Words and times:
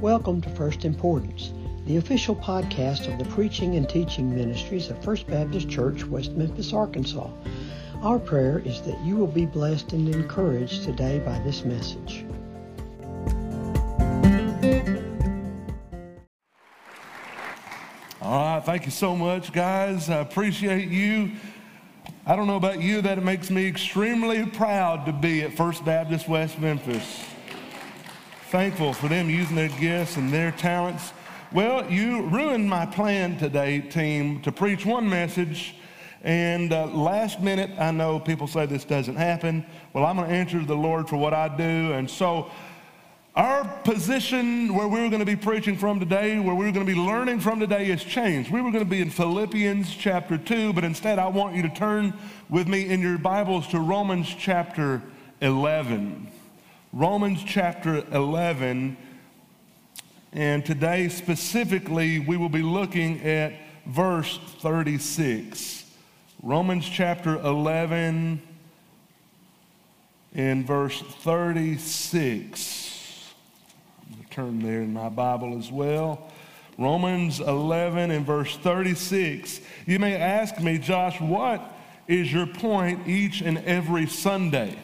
Welcome 0.00 0.40
to 0.40 0.48
First 0.48 0.86
Importance, 0.86 1.52
the 1.84 1.98
official 1.98 2.34
podcast 2.34 3.12
of 3.12 3.18
the 3.18 3.26
preaching 3.34 3.76
and 3.76 3.86
teaching 3.86 4.34
ministries 4.34 4.88
of 4.88 5.04
First 5.04 5.26
Baptist 5.26 5.68
Church, 5.68 6.06
West 6.06 6.32
Memphis, 6.32 6.72
Arkansas. 6.72 7.28
Our 8.00 8.18
prayer 8.18 8.62
is 8.64 8.80
that 8.80 8.98
you 9.04 9.16
will 9.16 9.26
be 9.26 9.44
blessed 9.44 9.92
and 9.92 10.08
encouraged 10.08 10.84
today 10.84 11.18
by 11.18 11.38
this 11.40 11.66
message. 11.66 12.24
All 18.22 18.54
right, 18.54 18.62
thank 18.64 18.86
you 18.86 18.92
so 18.92 19.14
much, 19.14 19.52
guys. 19.52 20.08
I 20.08 20.20
appreciate 20.20 20.88
you. 20.88 21.32
I 22.24 22.36
don't 22.36 22.46
know 22.46 22.56
about 22.56 22.80
you, 22.80 23.02
that 23.02 23.18
it 23.18 23.24
makes 23.24 23.50
me 23.50 23.66
extremely 23.66 24.46
proud 24.46 25.04
to 25.04 25.12
be 25.12 25.42
at 25.42 25.58
First 25.58 25.84
Baptist 25.84 26.26
West 26.26 26.58
Memphis 26.58 27.22
thankful 28.50 28.92
for 28.92 29.06
them 29.06 29.30
using 29.30 29.54
their 29.54 29.68
gifts 29.68 30.16
and 30.16 30.32
their 30.32 30.50
talents. 30.50 31.12
Well, 31.52 31.88
you 31.88 32.22
ruined 32.22 32.68
my 32.68 32.84
plan 32.84 33.38
today, 33.38 33.80
team, 33.80 34.42
to 34.42 34.50
preach 34.50 34.84
one 34.84 35.08
message. 35.08 35.76
And 36.22 36.72
uh, 36.72 36.86
last 36.86 37.40
minute, 37.40 37.70
I 37.78 37.92
know 37.92 38.18
people 38.18 38.48
say 38.48 38.66
this 38.66 38.84
doesn't 38.84 39.14
happen. 39.14 39.64
Well, 39.92 40.04
I'm 40.04 40.16
going 40.16 40.28
to 40.28 40.34
answer 40.34 40.64
the 40.64 40.74
Lord 40.74 41.08
for 41.08 41.16
what 41.16 41.32
I 41.32 41.46
do. 41.46 41.92
And 41.92 42.10
so, 42.10 42.50
our 43.36 43.64
position 43.84 44.74
where 44.74 44.88
we 44.88 45.00
were 45.00 45.10
going 45.10 45.20
to 45.20 45.26
be 45.26 45.36
preaching 45.36 45.76
from 45.76 46.00
today, 46.00 46.40
where 46.40 46.56
we 46.56 46.64
were 46.66 46.72
going 46.72 46.84
to 46.84 46.92
be 46.92 46.98
learning 46.98 47.38
from 47.38 47.60
today, 47.60 47.84
has 47.84 48.02
changed. 48.02 48.50
We 48.50 48.60
were 48.60 48.72
going 48.72 48.84
to 48.84 48.90
be 48.90 49.00
in 49.00 49.10
Philippians 49.10 49.94
chapter 49.94 50.36
2, 50.36 50.72
but 50.72 50.82
instead, 50.82 51.20
I 51.20 51.28
want 51.28 51.54
you 51.54 51.62
to 51.62 51.68
turn 51.68 52.14
with 52.48 52.66
me 52.66 52.88
in 52.88 53.00
your 53.00 53.16
Bibles 53.16 53.68
to 53.68 53.78
Romans 53.78 54.34
chapter 54.36 55.02
11. 55.40 56.39
Romans 56.92 57.44
chapter 57.46 58.04
11. 58.10 58.96
And 60.32 60.66
today, 60.66 61.08
specifically, 61.08 62.18
we 62.18 62.36
will 62.36 62.48
be 62.48 62.62
looking 62.62 63.22
at 63.22 63.52
verse 63.86 64.40
36. 64.58 65.84
Romans 66.42 66.88
chapter 66.88 67.38
11 67.38 68.42
and 70.34 70.66
verse 70.66 71.00
36. 71.00 73.32
turn 74.30 74.60
there 74.60 74.82
in 74.82 74.92
my 74.92 75.08
Bible 75.08 75.58
as 75.58 75.70
well. 75.70 76.28
Romans 76.76 77.38
11 77.38 78.10
and 78.10 78.26
verse 78.26 78.56
36. 78.56 79.60
You 79.86 80.00
may 80.00 80.16
ask 80.16 80.58
me, 80.58 80.78
Josh, 80.78 81.20
what 81.20 81.72
is 82.08 82.32
your 82.32 82.46
point 82.46 83.06
each 83.06 83.42
and 83.42 83.58
every 83.58 84.08
Sunday? 84.08 84.76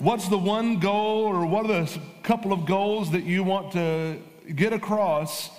What's 0.00 0.28
the 0.28 0.38
one 0.38 0.78
goal 0.78 1.26
or 1.26 1.44
what 1.44 1.66
are 1.66 1.84
the 1.84 2.00
couple 2.22 2.54
of 2.54 2.64
goals 2.64 3.10
that 3.10 3.24
you 3.24 3.44
want 3.44 3.72
to 3.72 4.16
get 4.56 4.72
across 4.72 5.50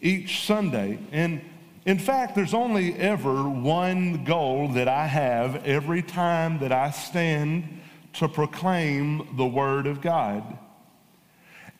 each 0.00 0.44
Sunday? 0.44 0.98
And 1.12 1.40
in 1.86 2.00
fact, 2.00 2.34
there's 2.34 2.54
only 2.54 2.96
ever 2.96 3.48
one 3.48 4.24
goal 4.24 4.66
that 4.70 4.88
I 4.88 5.06
have 5.06 5.64
every 5.64 6.02
time 6.02 6.58
that 6.58 6.72
I 6.72 6.90
stand 6.90 7.80
to 8.14 8.28
proclaim 8.28 9.36
the 9.36 9.46
Word 9.46 9.86
of 9.86 10.00
God. 10.00 10.58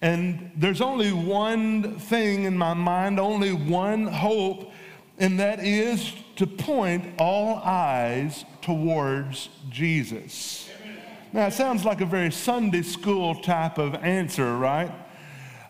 And 0.00 0.52
there's 0.54 0.80
only 0.80 1.12
one 1.12 1.98
thing 1.98 2.44
in 2.44 2.56
my 2.56 2.74
mind, 2.74 3.18
only 3.18 3.52
one 3.52 4.06
hope, 4.06 4.70
and 5.18 5.40
that 5.40 5.58
is 5.64 6.12
to 6.36 6.46
point 6.46 7.16
all 7.18 7.56
eyes 7.56 8.44
towards 8.62 9.48
Jesus. 9.68 10.67
Now, 11.32 11.46
it 11.46 11.52
sounds 11.52 11.84
like 11.84 12.00
a 12.00 12.06
very 12.06 12.32
Sunday 12.32 12.82
school 12.82 13.34
type 13.34 13.76
of 13.76 13.94
answer, 13.96 14.56
right? 14.56 14.90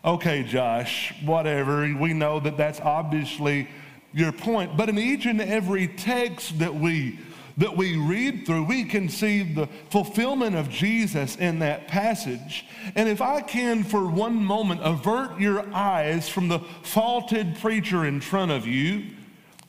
Okay, 0.04 0.44
Josh, 0.44 1.12
whatever. 1.24 1.80
We 1.98 2.12
know 2.12 2.38
that 2.40 2.56
that's 2.56 2.80
obviously 2.80 3.68
your 4.12 4.30
point. 4.30 4.76
But 4.76 4.88
in 4.88 4.98
each 4.98 5.26
and 5.26 5.40
every 5.40 5.88
text 5.88 6.60
that 6.60 6.74
we 6.74 7.18
that 7.58 7.76
we 7.76 7.96
read 7.96 8.46
through, 8.46 8.62
we 8.62 8.84
can 8.84 9.08
see 9.08 9.42
the 9.42 9.68
fulfillment 9.90 10.54
of 10.54 10.70
Jesus 10.70 11.34
in 11.34 11.58
that 11.58 11.88
passage. 11.88 12.64
And 12.94 13.08
if 13.08 13.20
I 13.20 13.40
can, 13.40 13.82
for 13.82 14.06
one 14.06 14.36
moment, 14.36 14.80
avert 14.84 15.40
your 15.40 15.66
eyes 15.74 16.28
from 16.28 16.46
the 16.46 16.60
faulted 16.82 17.56
preacher 17.58 18.06
in 18.06 18.20
front 18.20 18.52
of 18.52 18.64
you 18.64 19.06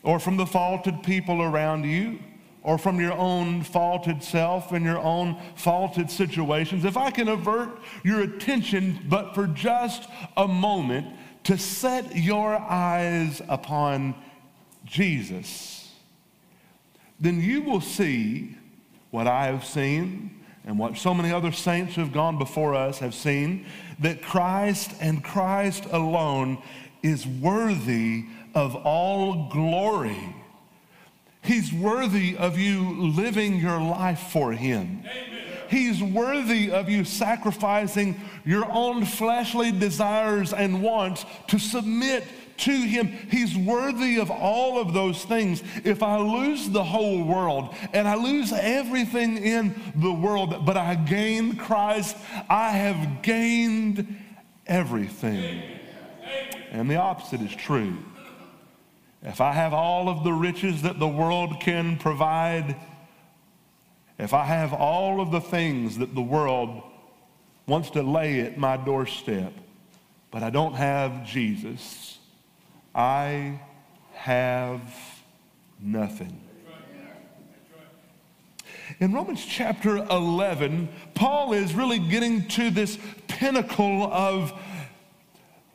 or 0.03 0.19
from 0.19 0.37
the 0.37 0.45
faulted 0.45 1.01
people 1.01 1.41
around 1.41 1.83
you, 1.83 2.19
or 2.63 2.77
from 2.77 2.99
your 2.99 3.13
own 3.13 3.63
faulted 3.63 4.23
self 4.23 4.71
and 4.71 4.85
your 4.85 4.99
own 4.99 5.39
faulted 5.55 6.11
situations, 6.11 6.85
if 6.85 6.97
I 6.97 7.11
can 7.11 7.27
avert 7.27 7.79
your 8.03 8.21
attention, 8.21 8.99
but 9.07 9.33
for 9.33 9.47
just 9.47 10.09
a 10.35 10.47
moment, 10.47 11.07
to 11.43 11.57
set 11.57 12.15
your 12.15 12.55
eyes 12.55 13.41
upon 13.47 14.13
Jesus, 14.85 15.91
then 17.19 17.41
you 17.41 17.61
will 17.61 17.81
see 17.81 18.57
what 19.11 19.27
I 19.27 19.45
have 19.45 19.65
seen 19.65 20.39
and 20.65 20.77
what 20.77 20.97
so 20.97 21.13
many 21.13 21.31
other 21.31 21.51
saints 21.51 21.95
who 21.95 22.01
have 22.01 22.13
gone 22.13 22.37
before 22.37 22.75
us 22.75 22.99
have 22.99 23.15
seen 23.15 23.65
that 23.99 24.21
Christ 24.21 24.91
and 24.99 25.23
Christ 25.23 25.85
alone 25.91 26.61
is 27.01 27.25
worthy 27.25 28.25
of 28.53 28.75
all 28.75 29.49
glory 29.49 30.35
He's 31.41 31.71
worthy 31.73 32.37
of 32.37 32.57
you 32.57 33.11
living 33.15 33.59
your 33.59 33.79
life 33.79 34.29
for 34.31 34.51
Him. 34.51 35.03
Amen. 35.05 35.39
He's 35.69 36.01
worthy 36.01 36.71
of 36.71 36.89
you 36.89 37.05
sacrificing 37.05 38.19
your 38.43 38.65
own 38.71 39.05
fleshly 39.05 39.71
desires 39.71 40.51
and 40.51 40.81
wants 40.81 41.25
to 41.47 41.59
submit 41.59 42.25
to 42.57 42.71
Him. 42.71 43.07
He's 43.29 43.55
worthy 43.55 44.17
of 44.17 44.31
all 44.31 44.79
of 44.79 44.93
those 44.93 45.23
things. 45.23 45.61
If 45.83 46.01
I 46.01 46.17
lose 46.17 46.69
the 46.69 46.83
whole 46.83 47.23
world 47.23 47.75
and 47.93 48.07
I 48.07 48.15
lose 48.15 48.51
everything 48.51 49.37
in 49.37 49.79
the 49.95 50.11
world, 50.11 50.65
but 50.65 50.75
I 50.75 50.95
gain 50.95 51.55
Christ, 51.55 52.17
I 52.49 52.71
have 52.71 53.21
gained 53.21 54.17
everything. 54.65 55.61
And 56.71 56.89
the 56.89 56.97
opposite 56.97 57.41
is 57.41 57.55
true. 57.55 57.97
If 59.21 59.41
I 59.41 59.51
have 59.51 59.73
all 59.73 60.07
of 60.07 60.23
the 60.23 60.33
riches 60.33 60.81
that 60.83 60.99
the 60.99 61.07
world 61.07 61.59
can 61.59 61.97
provide, 61.97 62.75
if 64.17 64.33
I 64.33 64.45
have 64.45 64.73
all 64.73 65.19
of 65.19 65.31
the 65.31 65.41
things 65.41 65.97
that 65.97 66.15
the 66.15 66.21
world 66.21 66.81
wants 67.67 67.89
to 67.91 68.01
lay 68.01 68.41
at 68.41 68.57
my 68.57 68.77
doorstep, 68.77 69.53
but 70.31 70.43
I 70.43 70.49
don't 70.49 70.73
have 70.73 71.25
Jesus, 71.25 72.17
I 72.95 73.59
have 74.13 74.81
nothing. 75.79 76.41
In 78.99 79.13
Romans 79.13 79.45
chapter 79.45 79.97
11, 79.97 80.89
Paul 81.13 81.53
is 81.53 81.73
really 81.73 81.99
getting 81.99 82.47
to 82.49 82.69
this 82.69 82.97
pinnacle 83.27 84.11
of 84.11 84.51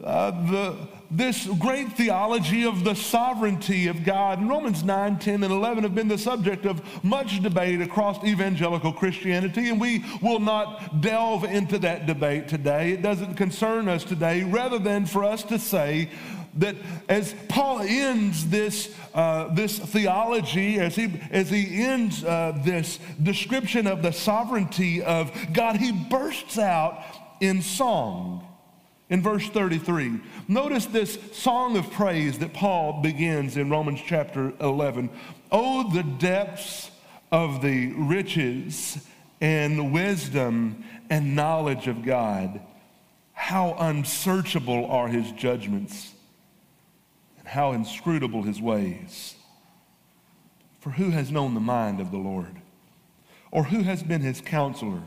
uh, 0.02 0.30
the, 0.50 0.76
this 1.10 1.46
great 1.46 1.92
theology 1.92 2.64
of 2.64 2.82
the 2.82 2.94
sovereignty 2.94 3.86
of 3.86 4.02
God. 4.02 4.40
And 4.40 4.48
Romans 4.48 4.82
9, 4.82 5.18
10, 5.18 5.44
and 5.44 5.52
11 5.52 5.84
have 5.84 5.94
been 5.94 6.08
the 6.08 6.18
subject 6.18 6.66
of 6.66 6.82
much 7.04 7.40
debate 7.42 7.80
across 7.80 8.22
evangelical 8.24 8.92
Christianity, 8.92 9.68
and 9.68 9.80
we 9.80 10.04
will 10.20 10.40
not 10.40 11.00
delve 11.00 11.44
into 11.44 11.78
that 11.78 12.06
debate 12.06 12.48
today. 12.48 12.90
It 12.90 13.02
doesn't 13.02 13.34
concern 13.34 13.88
us 13.88 14.02
today, 14.02 14.42
rather 14.42 14.80
than 14.80 15.06
for 15.06 15.22
us 15.22 15.44
to 15.44 15.58
say, 15.60 16.10
that 16.56 16.76
as 17.08 17.34
Paul 17.48 17.80
ends 17.80 18.48
this, 18.48 18.94
uh, 19.12 19.52
this 19.54 19.78
theology, 19.78 20.78
as 20.78 20.96
he, 20.96 21.20
as 21.30 21.50
he 21.50 21.82
ends 21.82 22.24
uh, 22.24 22.60
this 22.64 22.98
description 23.22 23.86
of 23.86 24.02
the 24.02 24.12
sovereignty 24.12 25.02
of 25.02 25.32
God, 25.52 25.76
he 25.76 25.92
bursts 25.92 26.58
out 26.58 27.02
in 27.40 27.62
song 27.62 28.46
in 29.10 29.22
verse 29.22 29.48
33. 29.48 30.20
Notice 30.48 30.86
this 30.86 31.18
song 31.32 31.76
of 31.76 31.90
praise 31.90 32.38
that 32.38 32.54
Paul 32.54 33.02
begins 33.02 33.56
in 33.56 33.70
Romans 33.70 34.00
chapter 34.04 34.52
11. 34.60 35.10
Oh, 35.52 35.92
the 35.92 36.02
depths 36.02 36.90
of 37.30 37.62
the 37.62 37.92
riches 37.92 38.98
and 39.40 39.92
wisdom 39.92 40.84
and 41.10 41.36
knowledge 41.36 41.86
of 41.86 42.04
God. 42.04 42.60
How 43.32 43.74
unsearchable 43.78 44.86
are 44.86 45.08
his 45.08 45.30
judgments 45.32 46.12
and 47.38 47.48
how 47.48 47.72
inscrutable 47.72 48.42
his 48.42 48.60
ways. 48.60 49.34
For 50.80 50.90
who 50.90 51.10
has 51.10 51.30
known 51.30 51.54
the 51.54 51.60
mind 51.60 52.00
of 52.00 52.10
the 52.10 52.18
Lord? 52.18 52.56
Or 53.50 53.64
who 53.64 53.82
has 53.82 54.02
been 54.02 54.22
his 54.22 54.40
counselor? 54.40 55.02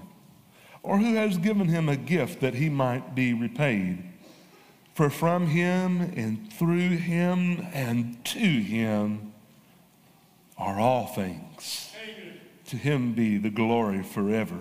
Or 0.88 1.00
who 1.00 1.16
has 1.16 1.38
given 1.38 1.68
him 1.68 1.90
a 1.90 1.98
gift 1.98 2.40
that 2.40 2.54
he 2.54 2.70
might 2.70 3.14
be 3.14 3.34
repaid. 3.34 4.02
For 4.94 5.10
from 5.10 5.48
him 5.48 6.00
and 6.16 6.52
through 6.54 6.92
him 6.92 7.68
and 7.74 8.24
to 8.24 8.40
him 8.40 9.34
are 10.58 10.80
all 10.80 11.08
things. 11.08 11.92
Amen. 12.02 12.40
To 12.68 12.78
him 12.78 13.14
be 13.14 13.38
the 13.38 13.50
glory 13.50 14.02
forever. 14.02 14.58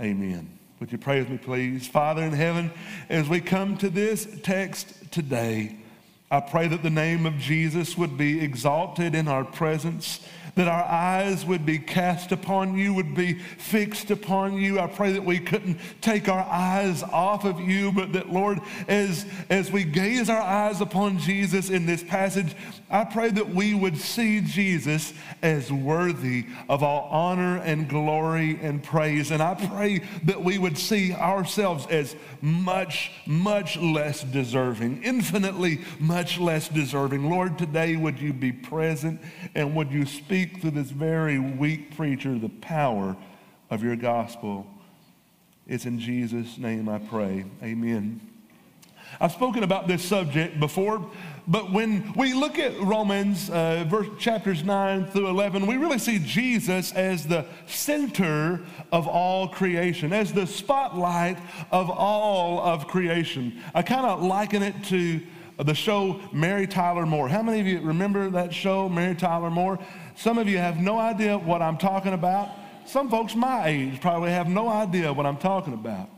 Amen. 0.00 0.48
Would 0.78 0.92
you 0.92 0.98
pray 0.98 1.18
with 1.18 1.30
me, 1.30 1.38
please? 1.38 1.88
Father 1.88 2.22
in 2.22 2.32
heaven, 2.32 2.70
as 3.08 3.28
we 3.28 3.40
come 3.40 3.76
to 3.78 3.90
this 3.90 4.28
text 4.44 5.10
today, 5.10 5.76
I 6.30 6.38
pray 6.38 6.68
that 6.68 6.84
the 6.84 6.90
name 6.90 7.26
of 7.26 7.36
Jesus 7.38 7.98
would 7.98 8.16
be 8.16 8.40
exalted 8.40 9.16
in 9.16 9.26
our 9.26 9.44
presence 9.44 10.20
that 10.54 10.68
our 10.68 10.84
eyes 10.84 11.44
would 11.44 11.66
be 11.66 11.78
cast 11.78 12.32
upon 12.32 12.76
you, 12.76 12.94
would 12.94 13.14
be 13.14 13.34
fixed 13.34 14.10
upon 14.10 14.54
you. 14.54 14.78
I 14.78 14.86
pray 14.86 15.12
that 15.12 15.24
we 15.24 15.38
couldn't 15.38 15.78
take 16.00 16.28
our 16.28 16.46
eyes 16.48 17.02
off 17.02 17.44
of 17.44 17.60
you, 17.60 17.92
but 17.92 18.12
that, 18.12 18.30
Lord, 18.30 18.60
as, 18.88 19.26
as 19.50 19.70
we 19.70 19.84
gaze 19.84 20.30
our 20.30 20.40
eyes 20.40 20.80
upon 20.80 21.18
Jesus 21.18 21.68
in 21.68 21.86
this 21.86 22.02
passage, 22.02 22.54
I 22.88 23.04
pray 23.04 23.30
that 23.30 23.48
we 23.48 23.74
would 23.74 23.98
see 23.98 24.40
Jesus 24.40 25.12
as 25.42 25.72
worthy 25.72 26.46
of 26.68 26.82
all 26.82 27.08
honor 27.10 27.58
and 27.58 27.88
glory 27.88 28.58
and 28.62 28.82
praise. 28.82 29.30
And 29.30 29.42
I 29.42 29.54
pray 29.54 30.02
that 30.24 30.42
we 30.42 30.58
would 30.58 30.78
see 30.78 31.12
ourselves 31.12 31.86
as 31.88 32.14
much, 32.40 33.10
much 33.26 33.76
less 33.76 34.22
deserving, 34.22 35.02
infinitely 35.02 35.80
much 35.98 36.38
less 36.38 36.68
deserving. 36.68 37.28
Lord, 37.28 37.58
today 37.58 37.96
would 37.96 38.20
you 38.20 38.32
be 38.32 38.52
present 38.52 39.20
and 39.54 39.74
would 39.74 39.90
you 39.90 40.06
speak 40.06 40.35
through 40.44 40.72
this 40.72 40.90
very 40.90 41.38
weak 41.38 41.96
preacher 41.96 42.38
the 42.38 42.48
power 42.48 43.16
of 43.70 43.82
your 43.82 43.96
gospel? 43.96 44.66
It's 45.66 45.86
in 45.86 45.98
Jesus' 45.98 46.58
name 46.58 46.88
I 46.88 46.98
pray. 46.98 47.44
Amen. 47.62 48.20
I've 49.20 49.32
spoken 49.32 49.62
about 49.62 49.88
this 49.88 50.04
subject 50.04 50.60
before, 50.60 51.04
but 51.48 51.72
when 51.72 52.12
we 52.14 52.34
look 52.34 52.58
at 52.58 52.78
Romans 52.80 53.48
uh, 53.50 53.84
verse, 53.88 54.08
chapters 54.18 54.62
9 54.62 55.06
through 55.06 55.28
11, 55.28 55.66
we 55.66 55.76
really 55.76 55.98
see 55.98 56.18
Jesus 56.18 56.92
as 56.92 57.26
the 57.26 57.46
center 57.66 58.60
of 58.92 59.06
all 59.06 59.48
creation, 59.48 60.12
as 60.12 60.32
the 60.32 60.46
spotlight 60.46 61.38
of 61.70 61.88
all 61.88 62.60
of 62.60 62.88
creation. 62.88 63.62
I 63.74 63.82
kind 63.82 64.06
of 64.06 64.22
liken 64.22 64.62
it 64.62 64.74
to 64.84 65.20
the 65.58 65.74
show 65.74 66.20
Mary 66.32 66.66
Tyler 66.66 67.06
Moore. 67.06 67.28
How 67.28 67.42
many 67.42 67.60
of 67.60 67.66
you 67.66 67.80
remember 67.80 68.28
that 68.30 68.52
show, 68.52 68.88
Mary 68.88 69.14
Tyler 69.14 69.50
Moore? 69.50 69.78
Some 70.16 70.38
of 70.38 70.48
you 70.48 70.58
have 70.58 70.78
no 70.78 70.98
idea 70.98 71.38
what 71.38 71.62
I'm 71.62 71.78
talking 71.78 72.12
about. 72.12 72.50
Some 72.84 73.10
folks 73.10 73.34
my 73.34 73.66
age 73.66 74.00
probably 74.00 74.30
have 74.30 74.48
no 74.48 74.68
idea 74.68 75.12
what 75.12 75.26
I'm 75.26 75.38
talking 75.38 75.72
about. 75.72 76.08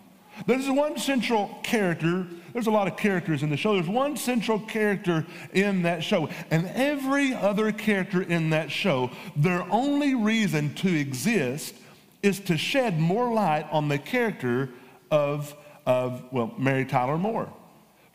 There's 0.46 0.68
one 0.68 0.98
central 0.98 1.58
character. 1.62 2.26
There's 2.52 2.66
a 2.66 2.70
lot 2.70 2.86
of 2.86 2.96
characters 2.96 3.42
in 3.42 3.50
the 3.50 3.56
show. 3.56 3.74
There's 3.74 3.88
one 3.88 4.16
central 4.16 4.60
character 4.60 5.26
in 5.52 5.82
that 5.82 6.04
show. 6.04 6.28
And 6.50 6.66
every 6.74 7.34
other 7.34 7.72
character 7.72 8.22
in 8.22 8.50
that 8.50 8.70
show, 8.70 9.10
their 9.34 9.62
only 9.70 10.14
reason 10.14 10.74
to 10.74 10.94
exist 10.94 11.74
is 12.22 12.40
to 12.40 12.56
shed 12.56 12.98
more 12.98 13.32
light 13.32 13.66
on 13.70 13.88
the 13.88 13.98
character 13.98 14.70
of, 15.10 15.54
of 15.86 16.24
well, 16.32 16.54
Mary 16.58 16.84
Tyler 16.84 17.18
Moore 17.18 17.52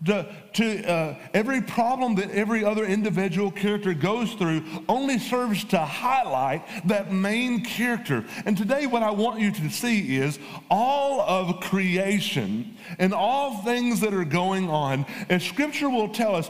to, 0.05 0.89
uh, 0.89 1.15
every 1.33 1.61
problem 1.61 2.15
that 2.15 2.29
every 2.31 2.63
other 2.63 2.85
individual 2.85 3.51
character 3.51 3.93
goes 3.93 4.33
through 4.33 4.63
only 4.89 5.17
serves 5.17 5.63
to 5.65 5.79
highlight 5.79 6.63
that 6.87 7.11
main 7.11 7.63
character. 7.63 8.25
And 8.45 8.57
today, 8.57 8.85
what 8.85 9.03
I 9.03 9.11
want 9.11 9.39
you 9.39 9.51
to 9.51 9.69
see 9.69 10.17
is 10.17 10.39
all 10.69 11.21
of 11.21 11.61
creation 11.61 12.77
and 12.99 13.13
all 13.13 13.61
things 13.63 13.99
that 14.01 14.13
are 14.13 14.25
going 14.25 14.69
on, 14.69 15.05
as 15.29 15.43
scripture 15.43 15.89
will 15.89 16.09
tell 16.09 16.35
us, 16.35 16.49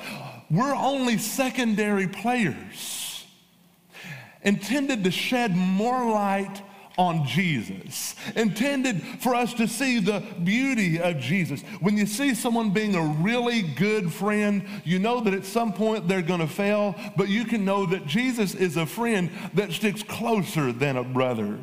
we're 0.50 0.76
only 0.76 1.18
secondary 1.18 2.08
players 2.08 3.26
intended 4.44 5.04
to 5.04 5.12
shed 5.12 5.56
more 5.56 6.12
light 6.12 6.62
on 6.98 7.26
Jesus, 7.26 8.16
intended 8.36 9.02
for 9.20 9.36
us 9.36 9.54
to 9.56 9.68
see 9.68 10.00
the 10.00 10.24
beauty 10.44 11.00
of 11.00 11.20
Jesus. 11.20 11.62
When 11.80 11.98
you 11.98 12.06
see 12.06 12.34
someone 12.36 12.72
being 12.72 12.96
a 12.96 13.02
really 13.02 13.62
good 13.62 14.14
friend, 14.14 14.68
you 14.84 15.00
know 15.00 15.20
that 15.22 15.34
at 15.34 15.46
some 15.46 15.74
point 15.74 16.08
they're 16.08 16.22
going 16.22 16.40
to 16.40 16.48
fail, 16.48 16.96
but 17.18 17.30
you 17.30 17.46
can 17.46 17.66
know 17.66 17.86
that 17.88 18.06
Jesus 18.06 18.54
is 18.54 18.78
a 18.78 18.86
friend 18.86 19.32
that 19.54 19.72
sticks 19.72 20.04
closer 20.04 20.72
than 20.72 20.98
a 20.98 21.04
brother. 21.04 21.60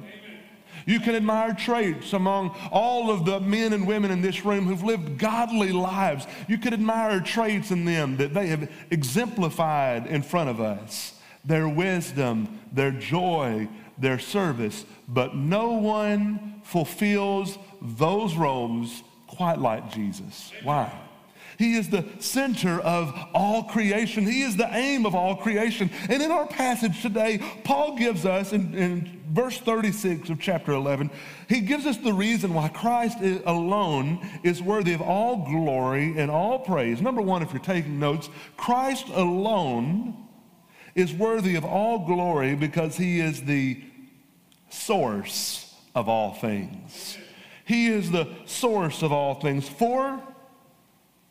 You 0.86 0.98
can 0.98 1.14
admire 1.14 1.54
traits 1.54 2.12
among 2.12 2.56
all 2.72 3.10
of 3.10 3.24
the 3.24 3.38
men 3.40 3.72
and 3.72 3.86
women 3.86 4.10
in 4.10 4.22
this 4.22 4.44
room 4.44 4.66
who've 4.66 4.82
lived 4.82 5.18
godly 5.18 5.72
lives. 5.72 6.26
You 6.48 6.58
can 6.58 6.72
admire 6.72 7.20
traits 7.20 7.70
in 7.70 7.84
them 7.84 8.16
that 8.16 8.34
they 8.34 8.48
have 8.48 8.70
exemplified 8.90 10.06
in 10.06 10.22
front 10.22 10.50
of 10.50 10.60
us 10.60 11.14
their 11.42 11.68
wisdom, 11.68 12.60
their 12.70 12.90
joy, 12.90 13.66
their 14.00 14.18
service, 14.18 14.84
but 15.08 15.34
no 15.34 15.72
one 15.72 16.62
fulfills 16.64 17.58
those 17.80 18.34
roles 18.34 19.02
quite 19.26 19.58
like 19.58 19.92
Jesus. 19.92 20.52
Why? 20.62 20.92
He 21.60 21.74
is 21.76 21.90
the 21.90 22.06
center 22.20 22.80
of 22.80 23.14
all 23.34 23.64
creation. 23.64 24.24
He 24.24 24.40
is 24.40 24.56
the 24.56 24.74
aim 24.74 25.04
of 25.04 25.14
all 25.14 25.36
creation. 25.36 25.90
And 26.08 26.22
in 26.22 26.30
our 26.30 26.46
passage 26.46 27.02
today, 27.02 27.38
Paul 27.64 27.98
gives 27.98 28.24
us, 28.24 28.54
in, 28.54 28.74
in 28.74 29.20
verse 29.30 29.58
36 29.58 30.30
of 30.30 30.40
chapter 30.40 30.72
11, 30.72 31.10
he 31.50 31.60
gives 31.60 31.84
us 31.84 31.98
the 31.98 32.14
reason 32.14 32.54
why 32.54 32.68
Christ 32.68 33.18
alone 33.44 34.26
is 34.42 34.62
worthy 34.62 34.94
of 34.94 35.02
all 35.02 35.44
glory 35.44 36.14
and 36.16 36.30
all 36.30 36.60
praise. 36.60 37.02
Number 37.02 37.20
one, 37.20 37.42
if 37.42 37.52
you're 37.52 37.60
taking 37.60 37.98
notes, 37.98 38.30
Christ 38.56 39.08
alone 39.08 40.16
is 40.94 41.12
worthy 41.12 41.56
of 41.56 41.64
all 41.64 42.06
glory 42.06 42.54
because 42.54 42.96
he 42.96 43.20
is 43.20 43.42
the 43.42 43.82
source 44.70 45.74
of 45.94 46.08
all 46.08 46.34
things. 46.34 47.18
He 47.64 47.86
is 47.88 48.10
the 48.10 48.28
source 48.46 49.02
of 49.02 49.12
all 49.12 49.34
things. 49.34 49.68
For 49.68 50.20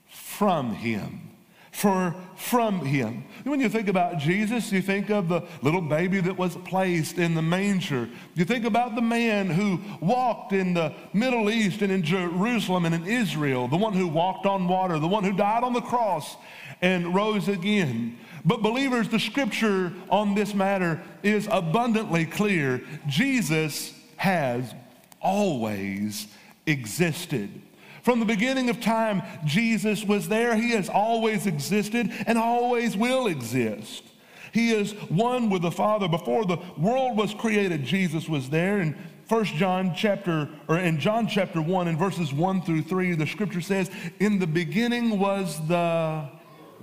from 0.08 0.74
him. 0.74 1.30
For 1.72 2.16
from 2.36 2.86
him. 2.86 3.26
When 3.44 3.60
you 3.60 3.70
think 3.70 3.88
about 3.88 4.18
Jesus, 4.18 4.72
you 4.72 4.82
think 4.82 5.10
of 5.10 5.28
the 5.28 5.44
little 5.62 5.82
baby 5.82 6.20
that 6.22 6.38
was 6.38 6.56
placed 6.58 7.18
in 7.18 7.36
the 7.36 7.42
manger. 7.42 8.10
You 8.36 8.46
think 8.46 8.66
about 8.66 8.96
the 8.96 9.02
man 9.02 9.50
who 9.50 9.80
walked 10.00 10.54
in 10.54 10.74
the 10.74 10.94
Middle 11.14 11.50
East 11.50 11.82
and 11.82 11.92
in 11.92 12.04
Jerusalem 12.04 12.86
and 12.86 12.96
in 12.96 13.06
Israel, 13.06 13.68
the 13.68 13.78
one 13.78 13.94
who 13.94 14.08
walked 14.08 14.46
on 14.46 14.68
water, 14.68 15.00
the 15.00 15.08
one 15.08 15.24
who 15.24 15.34
died 15.34 15.64
on 15.64 15.74
the 15.74 15.82
cross 15.82 16.38
and 16.82 17.14
rose 17.14 17.48
again. 17.48 18.18
But, 18.46 18.62
believers, 18.62 19.10
the 19.10 19.20
scripture 19.20 19.94
on 20.10 20.36
this 20.36 20.54
matter 20.54 21.02
is 21.24 21.48
abundantly 21.52 22.26
clear. 22.26 22.82
Jesus 23.08 23.94
has 24.18 24.74
always 25.22 26.28
existed. 26.66 27.62
From 28.04 28.20
the 28.20 28.26
beginning 28.26 28.70
of 28.70 28.80
time, 28.80 29.22
Jesus 29.46 30.04
was 30.04 30.28
there. 30.28 30.56
He 30.56 30.72
has 30.72 30.90
always 30.90 31.46
existed 31.46 32.12
and 32.26 32.38
always 32.38 32.96
will 32.96 33.28
exist. 33.28 34.04
He 34.52 34.72
is 34.72 34.94
one 35.10 35.50
with 35.50 35.62
the 35.62 35.72
Father. 35.72 36.08
Before 36.08 36.46
the 36.46 36.58
world 36.78 37.18
was 37.18 37.34
created, 37.34 37.84
Jesus 37.84 38.28
was 38.28 38.50
there. 38.50 38.80
In 38.80 38.98
1 39.28 39.46
John 39.46 39.94
chapter, 39.96 40.50
or 40.68 40.80
in 40.80 41.00
John 41.00 41.28
chapter 41.28 41.62
1, 41.62 41.88
in 41.88 41.98
verses 41.98 42.34
1 42.34 42.64
through 42.64 42.82
3, 42.84 43.14
the 43.14 43.28
scripture 43.28 43.62
says, 43.62 43.92
In 44.20 44.40
the 44.40 44.48
beginning 44.48 45.20
was 45.20 45.60
the 45.68 46.28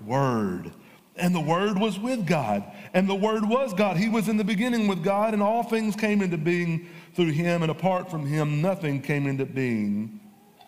Word 0.04 0.72
and 1.18 1.34
the 1.34 1.40
Word 1.40 1.78
was 1.78 1.98
with 1.98 2.26
God, 2.26 2.64
and 2.94 3.08
the 3.08 3.14
Word 3.14 3.48
was 3.48 3.72
God. 3.74 3.96
He 3.96 4.08
was 4.08 4.28
in 4.28 4.36
the 4.36 4.44
beginning 4.44 4.88
with 4.88 5.02
God, 5.02 5.34
and 5.34 5.42
all 5.42 5.62
things 5.62 5.96
came 5.96 6.22
into 6.22 6.38
being 6.38 6.88
through 7.14 7.32
Him, 7.32 7.62
and 7.62 7.70
apart 7.70 8.10
from 8.10 8.26
Him, 8.26 8.60
nothing 8.60 9.00
came 9.00 9.26
into 9.26 9.46
being 9.46 10.20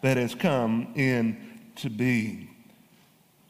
that 0.02 0.16
has 0.16 0.34
come 0.34 0.92
into 0.94 1.90
being. 1.90 2.48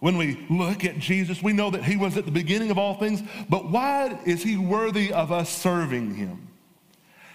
When 0.01 0.17
we 0.17 0.47
look 0.49 0.85
at 0.85 0.99
Jesus, 0.99 1.43
we 1.43 1.53
know 1.53 1.71
that 1.71 1.85
He 1.85 1.97
was 1.97 2.17
at 2.17 2.25
the 2.25 2.31
beginning 2.31 2.71
of 2.71 2.79
all 2.79 2.95
things, 2.95 3.23
but 3.49 3.71
why 3.71 4.19
is 4.25 4.43
He 4.43 4.57
worthy 4.57 5.13
of 5.13 5.33
us 5.33 5.51
serving 5.51 6.15
Him? 6.15 6.49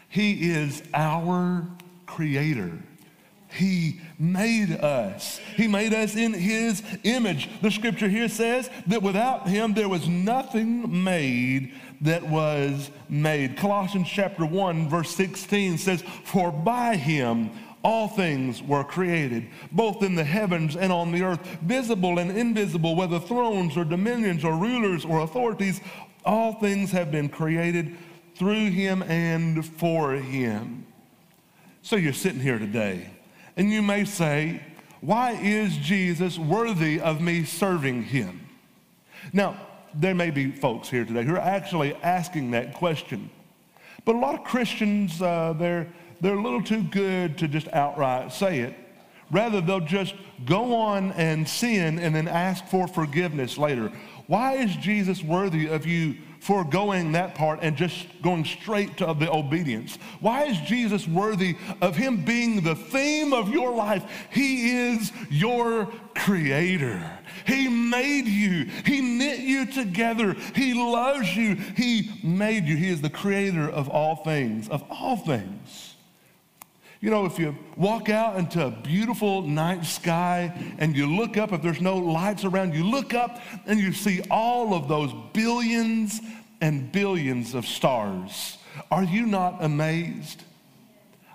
He 0.08 0.52
is 0.52 0.84
our 0.94 1.68
Creator. 2.06 2.80
He 3.54 4.02
made 4.18 4.72
us. 4.72 5.40
He 5.56 5.68
made 5.68 5.94
us 5.94 6.16
in 6.16 6.34
His 6.34 6.82
image. 7.04 7.50
The 7.62 7.70
scripture 7.70 8.10
here 8.10 8.28
says 8.28 8.70
that 8.88 9.04
without 9.04 9.48
Him 9.48 9.74
there 9.74 9.90
was 9.90 10.08
nothing 10.08 11.04
made 11.04 11.74
that 12.02 12.24
was 12.24 12.90
made. 13.10 13.56
Colossians 13.58 14.10
chapter 14.10 14.46
1, 14.46 14.90
verse 14.90 15.16
16 15.16 15.78
says, 15.78 16.02
For 16.02 16.52
by 16.52 16.96
Him 16.96 17.52
all 17.84 18.08
things 18.08 18.64
were 18.64 18.84
created, 18.84 19.48
both 19.72 20.02
in 20.02 20.16
the 20.16 20.24
heavens 20.24 20.76
and 20.76 20.92
on 20.92 21.12
the 21.12 21.22
earth, 21.22 21.46
visible 21.62 22.18
and 22.18 22.32
invisible, 22.32 22.96
whether 22.96 23.20
thrones 23.20 23.78
or 23.78 23.86
dominions 23.86 24.44
or 24.44 24.56
rulers 24.56 25.06
or 25.06 25.20
authorities, 25.20 25.80
all 26.26 26.54
things 26.54 26.92
have 26.92 27.12
been 27.12 27.30
created 27.30 27.96
through 28.36 28.72
Him 28.72 29.04
and 29.04 29.64
for 29.64 30.14
Him. 30.14 30.88
So 31.84 31.98
you're 31.98 32.14
sitting 32.14 32.40
here 32.40 32.58
today 32.58 33.13
and 33.56 33.72
you 33.72 33.82
may 33.82 34.06
say, 34.06 34.62
why 35.02 35.32
is 35.34 35.76
Jesus 35.78 36.40
worthy 36.40 37.00
of 37.00 37.22
me 37.22 37.44
serving 37.44 38.04
him? 38.04 38.48
Now, 39.32 39.58
there 39.94 40.16
may 40.16 40.32
be 40.32 40.52
folks 40.52 40.90
here 40.90 41.06
today 41.06 41.24
who 41.24 41.36
are 41.36 41.40
actually 41.40 41.94
asking 41.96 42.52
that 42.52 42.74
question. 42.74 43.30
But 44.06 44.16
a 44.16 44.18
lot 44.18 44.36
of 44.36 44.44
Christians, 44.44 45.22
uh, 45.22 45.54
they're, 45.58 45.88
they're 46.20 46.36
a 46.36 46.42
little 46.42 46.64
too 46.64 46.84
good 46.84 47.38
to 47.40 47.48
just 47.48 47.68
outright 47.74 48.32
say 48.34 48.60
it. 48.60 48.76
Rather, 49.32 49.62
they'll 49.62 49.80
just 49.80 50.16
go 50.46 50.76
on 50.76 51.12
and 51.14 51.48
sin 51.48 52.00
and 52.00 52.14
then 52.14 52.28
ask 52.28 52.66
for 52.68 52.88
forgiveness 52.88 53.58
later. 53.58 53.92
Why 54.28 54.54
is 54.54 54.76
Jesus 54.78 55.24
worthy 55.24 55.68
of 55.68 55.86
you 55.86 56.16
foregoing 56.44 57.14
that 57.14 57.36
part 57.36 57.60
and 57.62 57.78
just 57.78 58.06
going 58.22 58.44
straight 58.44 58.98
to 58.98 59.16
the 59.18 59.32
obedience? 59.32 59.98
Why 60.20 60.44
is 60.44 60.60
Jesus 60.60 61.08
worthy 61.08 61.56
of 61.80 61.96
him 61.96 62.26
being 62.26 62.62
the 62.62 62.76
theme 62.76 63.32
of 63.32 63.48
your 63.48 63.74
life? 63.74 64.04
He 64.30 64.92
is 64.92 65.14
your 65.30 65.86
creator. 66.16 67.02
He 67.48 67.70
made 67.70 68.28
you. 68.28 68.66
He 68.86 69.00
knit 69.00 69.40
you 69.40 69.66
together. 69.66 70.36
He 70.54 70.74
loves 70.74 71.34
you. 71.34 71.56
He 71.56 72.12
made 72.22 72.66
you. 72.66 72.76
He 72.76 72.90
is 72.90 73.00
the 73.00 73.10
creator 73.10 73.70
of 73.70 73.88
all 73.88 74.18
things, 74.18 74.68
of 74.68 74.84
all 74.90 75.16
things. 75.16 75.93
You 77.04 77.10
know, 77.10 77.26
if 77.26 77.38
you 77.38 77.54
walk 77.76 78.08
out 78.08 78.38
into 78.38 78.66
a 78.66 78.72
beautiful 78.72 79.42
night 79.42 79.84
sky 79.84 80.54
and 80.78 80.96
you 80.96 81.06
look 81.06 81.36
up, 81.36 81.52
if 81.52 81.62
there's 81.62 81.82
no 81.82 81.98
lights 81.98 82.46
around, 82.46 82.74
you 82.74 82.86
look 82.86 83.14
up 83.14 83.42
and 83.66 83.78
you 83.78 83.92
see 83.92 84.22
all 84.32 84.74
of 84.74 84.88
those 84.88 85.12
billions 85.34 86.22
and 86.62 86.90
billions 86.94 87.56
of 87.56 87.66
stars. 87.66 88.58
Are 88.90 89.04
you 89.04 89.26
not 89.26 89.62
amazed? 89.62 90.44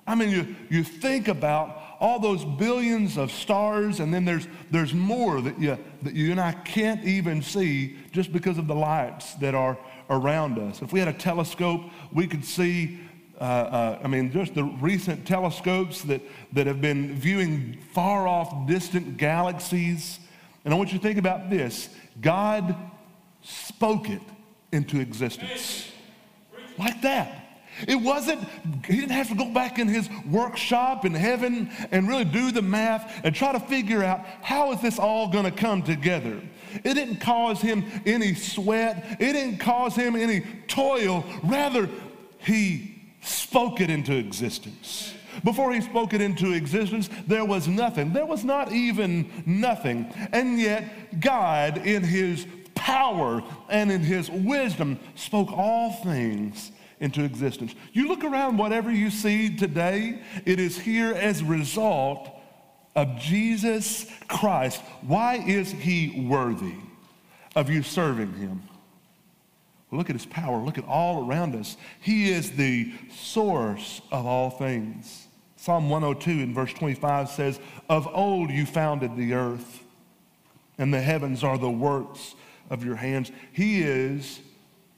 I 0.06 0.14
mean, 0.14 0.30
you, 0.30 0.56
you 0.70 0.84
think 0.84 1.28
about 1.28 1.78
all 2.00 2.18
those 2.18 2.46
billions 2.46 3.18
of 3.18 3.30
stars, 3.30 4.00
and 4.00 4.14
then 4.14 4.24
there's, 4.24 4.48
there's 4.70 4.94
more 4.94 5.42
that 5.42 5.60
you, 5.60 5.76
that 6.00 6.14
you 6.14 6.30
and 6.30 6.40
I 6.40 6.52
can't 6.52 7.04
even 7.04 7.42
see 7.42 7.98
just 8.12 8.32
because 8.32 8.56
of 8.56 8.68
the 8.68 8.74
lights 8.74 9.34
that 9.34 9.54
are 9.54 9.76
around 10.08 10.58
us. 10.58 10.80
If 10.80 10.94
we 10.94 10.98
had 10.98 11.08
a 11.08 11.12
telescope, 11.12 11.82
we 12.10 12.26
could 12.26 12.46
see 12.46 13.00
uh, 13.40 13.44
uh, 13.44 13.98
I 14.02 14.08
mean, 14.08 14.32
just 14.32 14.54
the 14.54 14.64
recent 14.64 15.26
telescopes 15.26 16.02
that, 16.02 16.20
that 16.52 16.66
have 16.66 16.80
been 16.80 17.14
viewing 17.14 17.78
far 17.92 18.26
off 18.26 18.66
distant 18.66 19.16
galaxies. 19.16 20.18
And 20.64 20.74
I 20.74 20.76
want 20.76 20.92
you 20.92 20.98
to 20.98 21.02
think 21.02 21.18
about 21.18 21.48
this 21.50 21.88
God 22.20 22.74
spoke 23.42 24.10
it 24.10 24.22
into 24.72 25.00
existence. 25.00 25.90
Like 26.78 27.00
that. 27.02 27.44
It 27.86 27.94
wasn't, 27.94 28.42
he 28.86 28.96
didn't 28.96 29.12
have 29.12 29.28
to 29.28 29.36
go 29.36 29.52
back 29.52 29.78
in 29.78 29.86
his 29.86 30.08
workshop 30.28 31.04
in 31.04 31.14
heaven 31.14 31.70
and 31.92 32.08
really 32.08 32.24
do 32.24 32.50
the 32.50 32.62
math 32.62 33.20
and 33.22 33.32
try 33.32 33.52
to 33.52 33.60
figure 33.60 34.02
out 34.02 34.24
how 34.42 34.72
is 34.72 34.82
this 34.82 34.98
all 34.98 35.28
going 35.28 35.44
to 35.44 35.52
come 35.52 35.82
together. 35.82 36.40
It 36.72 36.94
didn't 36.94 37.20
cause 37.20 37.60
him 37.60 37.84
any 38.04 38.34
sweat. 38.34 39.16
It 39.20 39.32
didn't 39.32 39.58
cause 39.58 39.94
him 39.94 40.16
any 40.16 40.44
toil. 40.66 41.24
Rather, 41.44 41.88
he 42.38 42.97
spoke 43.20 43.80
it 43.80 43.90
into 43.90 44.14
existence. 44.16 45.14
Before 45.44 45.72
he 45.72 45.80
spoke 45.80 46.14
it 46.14 46.20
into 46.20 46.52
existence, 46.52 47.08
there 47.26 47.44
was 47.44 47.68
nothing. 47.68 48.12
There 48.12 48.26
was 48.26 48.44
not 48.44 48.72
even 48.72 49.44
nothing. 49.46 50.12
And 50.32 50.58
yet, 50.60 51.20
God, 51.20 51.86
in 51.86 52.02
his 52.02 52.46
power 52.74 53.42
and 53.68 53.90
in 53.90 54.00
his 54.00 54.30
wisdom, 54.30 54.98
spoke 55.14 55.52
all 55.52 55.92
things 55.92 56.72
into 57.00 57.22
existence. 57.22 57.74
You 57.92 58.08
look 58.08 58.24
around, 58.24 58.56
whatever 58.56 58.90
you 58.90 59.10
see 59.10 59.54
today, 59.54 60.20
it 60.44 60.58
is 60.58 60.78
here 60.78 61.12
as 61.12 61.40
a 61.40 61.44
result 61.44 62.28
of 62.96 63.16
Jesus 63.18 64.06
Christ. 64.26 64.82
Why 65.02 65.36
is 65.36 65.70
he 65.70 66.26
worthy 66.28 66.74
of 67.54 67.70
you 67.70 67.82
serving 67.82 68.34
him? 68.34 68.62
Look 69.90 70.10
at 70.10 70.16
his 70.16 70.26
power. 70.26 70.58
Look 70.58 70.78
at 70.78 70.86
all 70.86 71.26
around 71.26 71.54
us. 71.54 71.76
He 72.00 72.30
is 72.30 72.52
the 72.52 72.92
source 73.10 74.02
of 74.12 74.26
all 74.26 74.50
things. 74.50 75.28
Psalm 75.56 75.88
102 75.88 76.30
in 76.42 76.54
verse 76.54 76.72
25 76.74 77.30
says, 77.30 77.58
Of 77.88 78.06
old 78.08 78.50
you 78.50 78.66
founded 78.66 79.16
the 79.16 79.34
earth, 79.34 79.82
and 80.76 80.92
the 80.92 81.00
heavens 81.00 81.42
are 81.42 81.58
the 81.58 81.70
works 81.70 82.34
of 82.70 82.84
your 82.84 82.96
hands. 82.96 83.32
He 83.52 83.82
is 83.82 84.40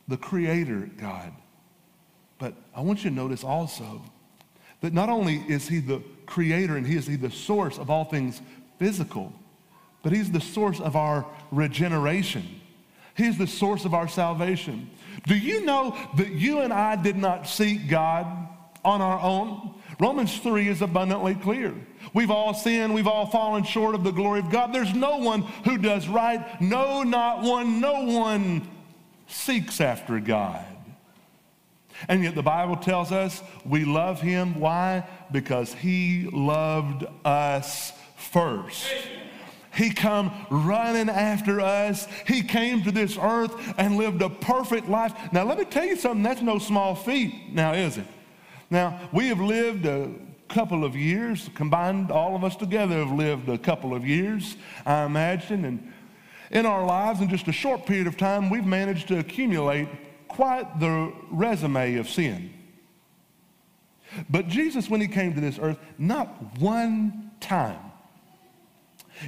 the 0.08 0.16
creator, 0.16 0.90
God. 0.98 1.32
But 2.38 2.54
I 2.74 2.80
want 2.80 3.04
you 3.04 3.10
to 3.10 3.16
notice 3.16 3.44
also 3.44 4.02
that 4.80 4.92
not 4.92 5.08
only 5.08 5.36
is 5.48 5.68
he 5.68 5.78
the 5.78 6.02
creator 6.26 6.76
and 6.76 6.86
he 6.86 6.96
is 6.96 7.06
he 7.06 7.16
the 7.16 7.30
source 7.30 7.78
of 7.78 7.90
all 7.90 8.04
things 8.04 8.40
physical, 8.78 9.32
but 10.02 10.12
he's 10.12 10.30
the 10.30 10.40
source 10.40 10.80
of 10.80 10.96
our 10.96 11.26
regeneration. 11.50 12.60
He's 13.16 13.38
the 13.38 13.46
source 13.46 13.84
of 13.84 13.94
our 13.94 14.08
salvation. 14.08 14.90
Do 15.26 15.36
you 15.36 15.64
know 15.64 15.96
that 16.16 16.30
you 16.32 16.60
and 16.60 16.72
I 16.72 16.96
did 16.96 17.16
not 17.16 17.46
seek 17.46 17.88
God 17.88 18.26
on 18.84 19.00
our 19.00 19.20
own? 19.20 19.74
Romans 19.98 20.38
3 20.38 20.68
is 20.68 20.80
abundantly 20.80 21.34
clear. 21.34 21.74
We've 22.14 22.30
all 22.30 22.54
sinned, 22.54 22.94
we've 22.94 23.06
all 23.06 23.26
fallen 23.26 23.64
short 23.64 23.94
of 23.94 24.02
the 24.02 24.10
glory 24.10 24.40
of 24.40 24.50
God. 24.50 24.72
There's 24.72 24.94
no 24.94 25.18
one 25.18 25.42
who 25.64 25.76
does 25.76 26.08
right, 26.08 26.60
no, 26.60 27.02
not 27.02 27.42
one, 27.42 27.80
no 27.80 28.04
one 28.04 28.66
seeks 29.28 29.80
after 29.80 30.18
God. 30.18 30.64
And 32.08 32.24
yet 32.24 32.34
the 32.34 32.42
Bible 32.42 32.76
tells 32.76 33.12
us 33.12 33.42
we 33.66 33.84
love 33.84 34.22
him. 34.22 34.58
Why? 34.58 35.06
Because 35.30 35.74
he 35.74 36.28
loved 36.32 37.04
us 37.24 37.92
first. 38.16 38.86
He 39.72 39.90
come 39.90 40.32
running 40.50 41.08
after 41.08 41.60
us. 41.60 42.08
He 42.26 42.42
came 42.42 42.82
to 42.82 42.90
this 42.90 43.16
earth 43.20 43.54
and 43.78 43.96
lived 43.96 44.20
a 44.22 44.28
perfect 44.28 44.88
life. 44.88 45.14
Now, 45.32 45.44
let 45.44 45.58
me 45.58 45.64
tell 45.64 45.84
you 45.84 45.96
something, 45.96 46.22
that's 46.22 46.42
no 46.42 46.58
small 46.58 46.94
feat, 46.94 47.52
now, 47.52 47.72
is 47.72 47.96
it? 47.96 48.06
Now, 48.68 49.00
we 49.12 49.28
have 49.28 49.40
lived 49.40 49.86
a 49.86 50.10
couple 50.48 50.84
of 50.84 50.96
years, 50.96 51.48
combined, 51.54 52.10
all 52.10 52.34
of 52.34 52.42
us 52.42 52.56
together 52.56 52.98
have 52.98 53.12
lived 53.12 53.48
a 53.48 53.58
couple 53.58 53.94
of 53.94 54.04
years, 54.04 54.56
I 54.84 55.04
imagine. 55.04 55.64
And 55.64 55.92
in 56.50 56.66
our 56.66 56.84
lives, 56.84 57.20
in 57.20 57.28
just 57.28 57.46
a 57.46 57.52
short 57.52 57.86
period 57.86 58.08
of 58.08 58.16
time, 58.16 58.50
we've 58.50 58.66
managed 58.66 59.08
to 59.08 59.18
accumulate 59.20 59.88
quite 60.26 60.80
the 60.80 61.12
resume 61.30 61.96
of 61.96 62.08
sin. 62.08 62.52
But 64.28 64.48
Jesus, 64.48 64.90
when 64.90 65.00
he 65.00 65.06
came 65.06 65.34
to 65.34 65.40
this 65.40 65.58
earth, 65.60 65.78
not 65.98 66.58
one 66.58 67.30
time 67.38 67.89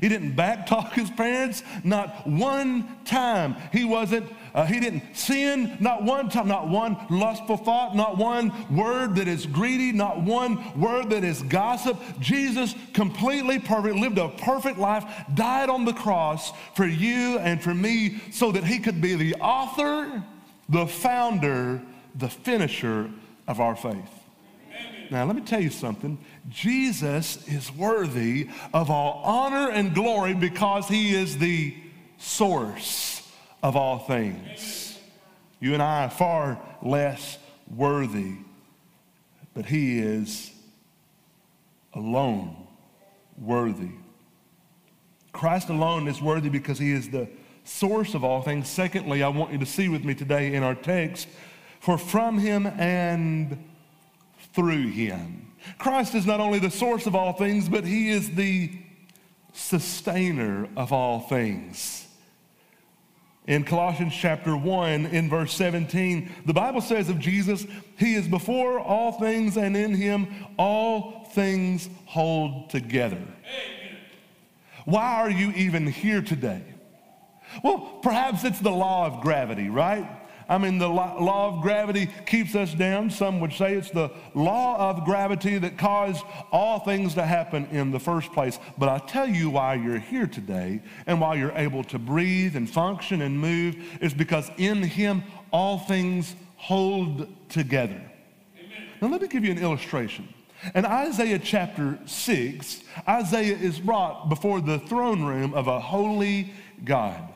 he 0.01 0.09
didn't 0.09 0.35
backtalk 0.35 0.93
his 0.93 1.11
parents, 1.11 1.63
not 1.85 2.27
one 2.27 2.89
time. 3.05 3.57
He 3.73 3.85
wasn't, 3.85 4.31
uh, 4.55 4.65
he 4.65 4.81
didn't 4.81 5.17
sin, 5.17 5.77
not 5.81 6.03
one 6.03 6.29
time, 6.29 6.49
not 6.49 6.69
one 6.69 6.97
lustful 7.11 7.57
thought, 7.57 7.95
not 7.95 8.17
one 8.17 8.53
word 8.75 9.17
that 9.17 9.29
is 9.29 9.47
greedy, 9.47 9.93
not 9.93 10.21
one 10.21 10.81
word 10.81 11.11
that 11.11 11.25
is 11.25 11.43
gossip. 11.43 12.01
Jesus, 12.21 12.75
completely 12.93 13.59
perfect, 13.59 13.97
lived 13.97 14.19
a 14.19 14.29
perfect 14.29 14.79
life, 14.79 15.05
died 15.35 15.69
on 15.69 15.85
the 15.85 15.93
cross 15.93 16.53
for 16.75 16.87
you 16.87 17.39
and 17.39 17.63
for 17.63 17.75
me 17.75 18.21
so 18.31 18.53
that 18.53 18.65
he 18.65 18.79
could 18.79 19.01
be 19.01 19.15
the 19.15 19.35
author, 19.37 20.23
the 20.69 20.87
founder, 20.87 21.83
the 22.15 22.29
finisher 22.29 23.11
of 23.47 23.61
our 23.61 23.77
faith. 23.77 24.23
Now, 25.11 25.27
let 25.27 25.37
me 25.37 25.43
tell 25.43 25.61
you 25.61 25.69
something. 25.69 26.17
Jesus 26.49 27.47
is 27.47 27.73
worthy 27.73 28.49
of 28.75 28.91
all 28.91 29.23
honor 29.25 29.71
and 29.71 29.95
glory 29.95 30.35
because 30.35 30.89
he 30.89 31.15
is 31.15 31.39
the 31.39 31.75
source 32.19 33.31
of 33.63 33.77
all 33.77 33.99
things. 33.99 34.99
You 35.61 35.75
and 35.75 35.83
I 35.83 36.05
are 36.07 36.11
far 36.11 36.61
less 36.83 37.39
worthy, 37.69 38.35
but 39.55 39.67
he 39.67 40.01
is 40.01 40.51
alone 41.95 42.57
worthy. 43.39 43.91
Christ 45.33 45.69
alone 45.69 46.09
is 46.09 46.21
worthy 46.21 46.49
because 46.49 46.79
he 46.79 46.91
is 46.91 47.11
the 47.11 47.29
source 47.65 48.15
of 48.15 48.25
all 48.25 48.43
things. 48.43 48.69
Secondly, 48.69 49.23
I 49.23 49.29
want 49.29 49.53
you 49.53 49.59
to 49.59 49.67
see 49.67 49.89
with 49.89 50.05
me 50.05 50.15
today 50.15 50.55
in 50.55 50.63
our 50.63 50.75
text, 50.75 51.29
for 51.81 51.97
from 51.97 52.39
him 52.39 52.67
and 52.67 53.63
through 54.53 54.89
him. 54.89 55.52
Christ 55.79 56.15
is 56.15 56.27
not 56.27 56.41
only 56.41 56.59
the 56.59 56.71
source 56.71 57.07
of 57.07 57.15
all 57.15 57.33
things, 57.33 57.69
but 57.69 57.85
he 57.85 58.11
is 58.11 58.31
the 58.33 58.71
sustainer 59.53 60.69
of 60.77 60.93
all 60.93 61.21
things. 61.21 62.07
In 63.47 63.65
Colossians 63.65 64.15
chapter 64.15 64.57
1, 64.57 65.07
in 65.07 65.29
verse 65.29 65.53
17, 65.55 66.31
the 66.47 66.53
Bible 66.53 66.81
says 66.81 67.09
of 67.09 67.19
Jesus, 67.19 67.67
He 67.99 68.15
is 68.15 68.29
before 68.29 68.79
all 68.79 69.13
things, 69.13 69.57
and 69.57 69.77
in 69.77 69.95
Him 69.95 70.29
all 70.57 71.25
things 71.33 71.89
hold 72.07 72.71
together. 72.71 73.17
Amen. 73.17 73.99
Why 74.85 75.15
are 75.15 75.31
you 75.31 75.51
even 75.53 75.89
here 75.89 76.23
today? 76.23 76.63
Well, 77.65 77.99
perhaps 78.03 78.45
it's 78.45 78.61
the 78.61 78.71
law 78.71 79.07
of 79.07 79.21
gravity, 79.21 79.69
right? 79.69 80.09
I 80.49 80.59
mean, 80.59 80.79
the 80.79 80.89
law 80.89 81.49
of 81.49 81.63
gravity 81.63 82.09
keeps 82.27 82.55
us 82.55 82.75
down. 82.75 83.11
Some 83.11 83.41
would 83.41 83.53
say 83.53 83.75
it's 83.75 83.91
the 83.91 84.11
law 84.35 84.91
of 84.91 85.05
gravity 85.05 85.59
that 85.59 85.79
caused 85.79 86.25
all 86.51 86.81
things 86.81 87.15
to 87.15 87.25
happen 87.25 87.67
in 87.71 87.91
the 87.91 88.01
first 88.01 88.33
place. 88.33 88.59
But 88.79 88.89
I 88.89 88.99
tell 88.99 89.29
you 89.29 89.51
why 89.51 89.75
you're 89.75 89.99
here 89.99 90.27
today 90.27 90.83
and 91.07 91.21
why 91.21 91.37
you're 91.37 91.57
able 91.57 91.85
to 91.85 91.99
breathe 91.99 92.57
and 92.57 92.69
function 92.69 93.23
and 93.23 93.39
move 93.39 93.77
is 94.01 94.15
because 94.15 94.51
in 94.57 94.83
Him 94.83 95.23
all 95.53 95.79
things 95.79 96.35
hold 96.57 97.29
together. 97.49 98.01
Amen. 98.57 98.89
Now, 99.01 99.09
let 99.09 99.23
me 99.23 99.29
give 99.29 99.45
you 99.45 99.51
an 99.51 99.59
illustration. 99.59 100.29
In 100.75 100.87
Isaiah 100.87 101.41
chapter 101.41 101.99
6, 102.07 102.83
Isaiah 103.09 103.57
is 103.57 103.81
brought 103.81 104.29
before 104.29 104.61
the 104.61 104.79
throne 104.79 105.25
room 105.25 105.55
of 105.55 105.67
a 105.67 105.81
holy 105.81 106.53
God. 106.85 107.33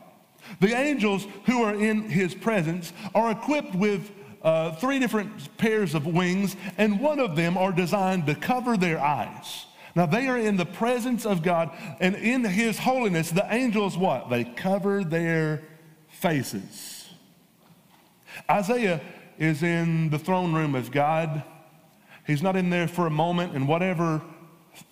The 0.59 0.75
angels 0.75 1.27
who 1.45 1.63
are 1.63 1.75
in 1.75 2.09
his 2.09 2.33
presence 2.33 2.93
are 3.13 3.31
equipped 3.31 3.75
with 3.75 4.11
uh, 4.41 4.71
three 4.73 4.99
different 4.99 5.57
pairs 5.57 5.93
of 5.93 6.05
wings, 6.05 6.55
and 6.77 6.99
one 6.99 7.19
of 7.19 7.35
them 7.35 7.57
are 7.57 7.71
designed 7.71 8.27
to 8.27 8.35
cover 8.35 8.77
their 8.77 8.99
eyes. 8.99 9.65
Now 9.95 10.05
they 10.05 10.27
are 10.27 10.37
in 10.37 10.57
the 10.57 10.65
presence 10.65 11.25
of 11.25 11.41
God, 11.41 11.71
and 11.99 12.15
in 12.15 12.43
his 12.43 12.77
holiness, 12.77 13.31
the 13.31 13.51
angels 13.51 13.97
what? 13.97 14.29
They 14.29 14.43
cover 14.43 15.03
their 15.03 15.63
faces. 16.09 17.09
Isaiah 18.49 19.01
is 19.37 19.63
in 19.63 20.09
the 20.09 20.19
throne 20.19 20.53
room 20.53 20.75
of 20.75 20.91
God. 20.91 21.43
He's 22.25 22.43
not 22.43 22.55
in 22.55 22.69
there 22.69 22.87
for 22.87 23.07
a 23.07 23.11
moment, 23.11 23.53
and 23.53 23.67
whatever 23.67 24.21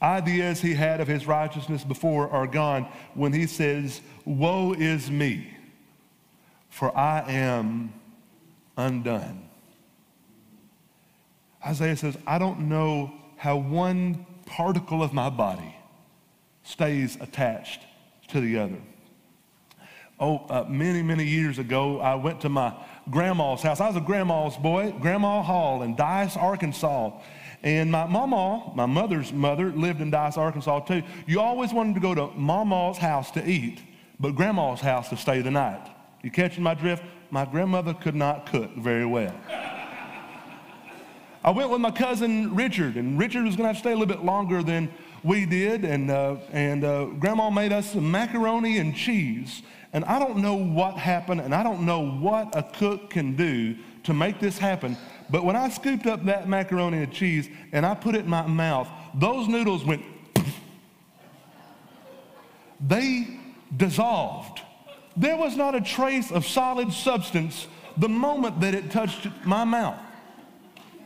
ideas 0.01 0.61
he 0.61 0.73
had 0.73 1.01
of 1.01 1.07
his 1.07 1.27
righteousness 1.27 1.83
before 1.83 2.29
are 2.29 2.47
gone 2.47 2.87
when 3.13 3.33
he 3.33 3.47
says, 3.47 4.01
Woe 4.25 4.73
is 4.73 5.09
me, 5.09 5.55
for 6.69 6.95
I 6.97 7.31
am 7.31 7.93
undone. 8.77 9.49
Isaiah 11.65 11.97
says, 11.97 12.17
I 12.27 12.37
don't 12.37 12.69
know 12.69 13.11
how 13.37 13.57
one 13.57 14.25
particle 14.45 15.01
of 15.01 15.13
my 15.13 15.29
body 15.29 15.75
stays 16.63 17.17
attached 17.19 17.81
to 18.29 18.39
the 18.39 18.57
other. 18.59 18.81
Oh, 20.19 20.45
uh, 20.49 20.65
many, 20.69 21.01
many 21.01 21.25
years 21.25 21.59
ago, 21.59 21.99
I 21.99 22.15
went 22.15 22.41
to 22.41 22.49
my 22.49 22.73
grandma's 23.09 23.61
house. 23.61 23.81
I 23.81 23.87
was 23.87 23.97
a 23.97 24.01
grandma's 24.01 24.55
boy, 24.55 24.93
Grandma 25.01 25.41
Hall 25.41 25.81
in 25.83 25.95
Dyess, 25.95 26.37
Arkansas. 26.37 27.11
And 27.65 27.91
my 27.91 28.05
mama, 28.05 28.71
my 28.75 28.85
mother's 28.85 29.33
mother, 29.33 29.71
lived 29.71 29.99
in 29.99 30.11
Dyess, 30.11 30.37
Arkansas 30.37 30.81
too. 30.81 31.01
You 31.25 31.41
always 31.41 31.73
wanted 31.73 31.95
to 31.95 31.99
go 31.99 32.13
to 32.13 32.27
mama's 32.37 32.97
house 32.97 33.31
to 33.31 33.43
eat, 33.43 33.81
but 34.19 34.35
grandma's 34.35 34.81
house 34.81 35.09
to 35.09 35.17
stay 35.17 35.41
the 35.41 35.49
night. 35.49 35.89
You 36.21 36.29
catching 36.29 36.61
my 36.61 36.75
drift? 36.75 37.03
My 37.31 37.43
grandmother 37.43 37.95
could 37.95 38.13
not 38.13 38.45
cook 38.45 38.75
very 38.75 39.05
well. 39.05 39.33
I 41.43 41.49
went 41.49 41.71
with 41.71 41.81
my 41.81 41.89
cousin 41.89 42.53
Richard, 42.55 42.97
and 42.97 43.17
Richard 43.17 43.45
was 43.45 43.55
going 43.55 43.63
to 43.63 43.73
have 43.73 43.77
to 43.77 43.79
stay 43.79 43.91
a 43.93 43.97
little 43.97 44.13
bit 44.13 44.23
longer 44.23 44.61
than 44.61 44.91
we 45.23 45.47
did. 45.47 45.85
And, 45.85 46.11
uh, 46.11 46.37
and 46.51 46.83
uh, 46.83 47.05
Grandma 47.05 47.49
made 47.49 47.73
us 47.73 47.93
some 47.93 48.09
macaroni 48.09 48.77
and 48.77 48.95
cheese. 48.95 49.63
And 49.91 50.05
I 50.05 50.19
don't 50.19 50.37
know 50.37 50.55
what 50.55 50.97
happened, 50.97 51.41
and 51.41 51.53
I 51.53 51.63
don't 51.63 51.85
know 51.85 52.05
what 52.05 52.55
a 52.55 52.61
cook 52.61 53.09
can 53.09 53.35
do 53.35 53.75
to 54.03 54.13
make 54.13 54.39
this 54.39 54.57
happen. 54.57 54.97
But 55.29 55.43
when 55.43 55.55
I 55.55 55.69
scooped 55.69 56.05
up 56.05 56.23
that 56.25 56.47
macaroni 56.47 56.99
and 56.99 57.11
cheese 57.11 57.49
and 57.71 57.85
I 57.85 57.95
put 57.95 58.15
it 58.15 58.21
in 58.21 58.29
my 58.29 58.45
mouth, 58.45 58.87
those 59.15 59.47
noodles 59.47 59.83
went, 59.83 60.03
they 62.79 63.39
dissolved. 63.75 64.61
There 65.17 65.37
was 65.37 65.55
not 65.55 65.75
a 65.75 65.81
trace 65.81 66.31
of 66.31 66.45
solid 66.45 66.91
substance 66.91 67.67
the 67.97 68.09
moment 68.09 68.59
that 68.59 68.73
it 68.73 68.91
touched 68.91 69.27
my 69.45 69.63
mouth. 69.63 69.97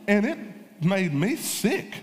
And 0.08 0.26
it 0.26 0.38
made 0.84 1.14
me 1.14 1.36
sick. 1.36 1.94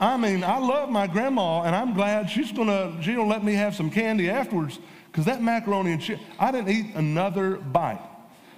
I 0.00 0.16
mean, 0.16 0.44
I 0.44 0.58
love 0.58 0.90
my 0.90 1.06
grandma, 1.08 1.62
and 1.62 1.74
I'm 1.74 1.94
glad 1.94 2.30
she's 2.30 2.52
gonna, 2.52 3.02
she'll 3.02 3.26
let 3.26 3.42
me 3.42 3.54
have 3.54 3.74
some 3.74 3.90
candy 3.90 4.30
afterwards 4.30 4.78
because 5.06 5.24
that 5.24 5.42
macaroni 5.42 5.92
and 5.92 6.00
cheese, 6.00 6.18
I 6.38 6.52
didn't 6.52 6.68
eat 6.68 6.94
another 6.94 7.56
bite. 7.56 8.00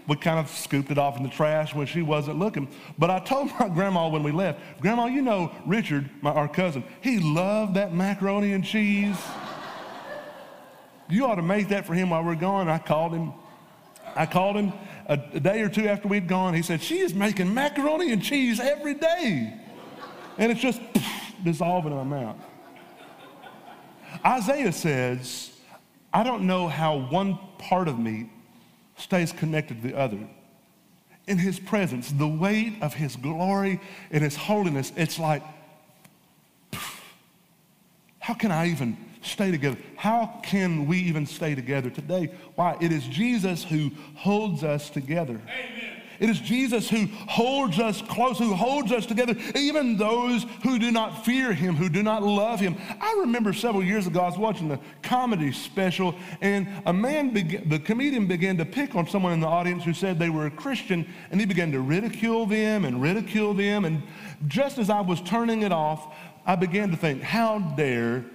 We 0.08 0.16
kind 0.16 0.38
of 0.38 0.48
scooped 0.50 0.90
it 0.90 0.98
off 0.98 1.16
in 1.16 1.22
the 1.22 1.28
trash 1.28 1.74
when 1.74 1.86
she 1.86 2.02
wasn't 2.02 2.38
looking. 2.38 2.68
But 2.98 3.10
I 3.10 3.20
told 3.20 3.50
my 3.58 3.68
grandma 3.74 4.08
when 4.08 4.22
we 4.22 4.32
left, 4.32 4.60
Grandma, 4.80 5.06
you 5.06 5.22
know 5.22 5.52
Richard, 5.66 6.10
my, 6.22 6.30
our 6.30 6.48
cousin, 6.48 6.84
he 7.00 7.18
loved 7.18 7.74
that 7.74 7.94
macaroni 7.94 8.52
and 8.52 8.64
cheese. 8.64 9.16
you 11.08 11.26
ought 11.26 11.36
to 11.36 11.42
make 11.42 11.68
that 11.68 11.86
for 11.86 11.94
him 11.94 12.10
while 12.10 12.24
we're 12.24 12.34
gone. 12.34 12.68
I 12.68 12.78
called 12.78 13.12
him. 13.12 13.32
I 14.16 14.26
called 14.26 14.56
him 14.56 14.72
a, 15.06 15.20
a 15.34 15.40
day 15.40 15.60
or 15.62 15.68
two 15.68 15.86
after 15.86 16.08
we'd 16.08 16.26
gone. 16.26 16.54
He 16.54 16.62
said, 16.62 16.82
She 16.82 16.98
is 16.98 17.14
making 17.14 17.52
macaroni 17.52 18.12
and 18.12 18.22
cheese 18.22 18.58
every 18.58 18.94
day. 18.94 19.54
And 20.38 20.50
it's 20.50 20.60
just 20.60 20.80
dissolving 21.44 21.92
in 21.92 21.98
my 21.98 22.04
mouth. 22.04 22.36
Isaiah 24.24 24.72
says, 24.72 25.52
I 26.12 26.24
don't 26.24 26.46
know 26.46 26.66
how 26.66 26.96
one 26.96 27.38
part 27.58 27.86
of 27.86 27.98
me 27.98 28.30
stays 29.00 29.32
connected 29.32 29.82
to 29.82 29.88
the 29.88 29.98
other. 29.98 30.18
In 31.26 31.38
his 31.38 31.58
presence, 31.58 32.10
the 32.10 32.28
weight 32.28 32.74
of 32.82 32.94
his 32.94 33.16
glory 33.16 33.80
and 34.10 34.22
his 34.22 34.36
holiness, 34.36 34.92
it's 34.96 35.18
like, 35.18 35.42
how 38.18 38.34
can 38.34 38.50
I 38.50 38.68
even 38.68 38.96
stay 39.22 39.50
together? 39.50 39.76
How 39.96 40.40
can 40.42 40.86
we 40.86 40.98
even 40.98 41.26
stay 41.26 41.54
together 41.54 41.90
today? 41.90 42.32
Why? 42.54 42.76
It 42.80 42.92
is 42.92 43.06
Jesus 43.06 43.64
who 43.64 43.90
holds 44.14 44.64
us 44.64 44.90
together. 44.90 45.40
Amen. 45.46 45.99
It 46.20 46.28
is 46.28 46.38
Jesus 46.38 46.88
who 46.88 47.06
holds 47.28 47.78
us 47.78 48.02
close, 48.02 48.38
who 48.38 48.54
holds 48.54 48.92
us 48.92 49.06
together, 49.06 49.34
even 49.56 49.96
those 49.96 50.44
who 50.62 50.78
do 50.78 50.92
not 50.92 51.24
fear 51.24 51.54
him, 51.54 51.74
who 51.74 51.88
do 51.88 52.02
not 52.02 52.22
love 52.22 52.60
him. 52.60 52.76
I 53.00 53.16
remember 53.20 53.54
several 53.54 53.82
years 53.82 54.06
ago, 54.06 54.20
I 54.20 54.26
was 54.26 54.36
watching 54.38 54.70
a 54.70 54.78
comedy 55.02 55.50
special, 55.50 56.14
and 56.42 56.68
a 56.84 56.92
man, 56.92 57.32
the 57.32 57.78
comedian 57.78 58.26
began 58.26 58.58
to 58.58 58.66
pick 58.66 58.94
on 58.94 59.08
someone 59.08 59.32
in 59.32 59.40
the 59.40 59.46
audience 59.46 59.82
who 59.82 59.94
said 59.94 60.18
they 60.18 60.28
were 60.28 60.44
a 60.44 60.50
Christian, 60.50 61.08
and 61.30 61.40
he 61.40 61.46
began 61.46 61.72
to 61.72 61.80
ridicule 61.80 62.44
them 62.44 62.84
and 62.84 63.00
ridicule 63.00 63.54
them. 63.54 63.86
And 63.86 64.02
just 64.46 64.76
as 64.76 64.90
I 64.90 65.00
was 65.00 65.22
turning 65.22 65.62
it 65.62 65.72
off, 65.72 66.14
I 66.44 66.54
began 66.54 66.90
to 66.90 66.96
think, 66.98 67.22
how 67.22 67.60
dare 67.60 68.26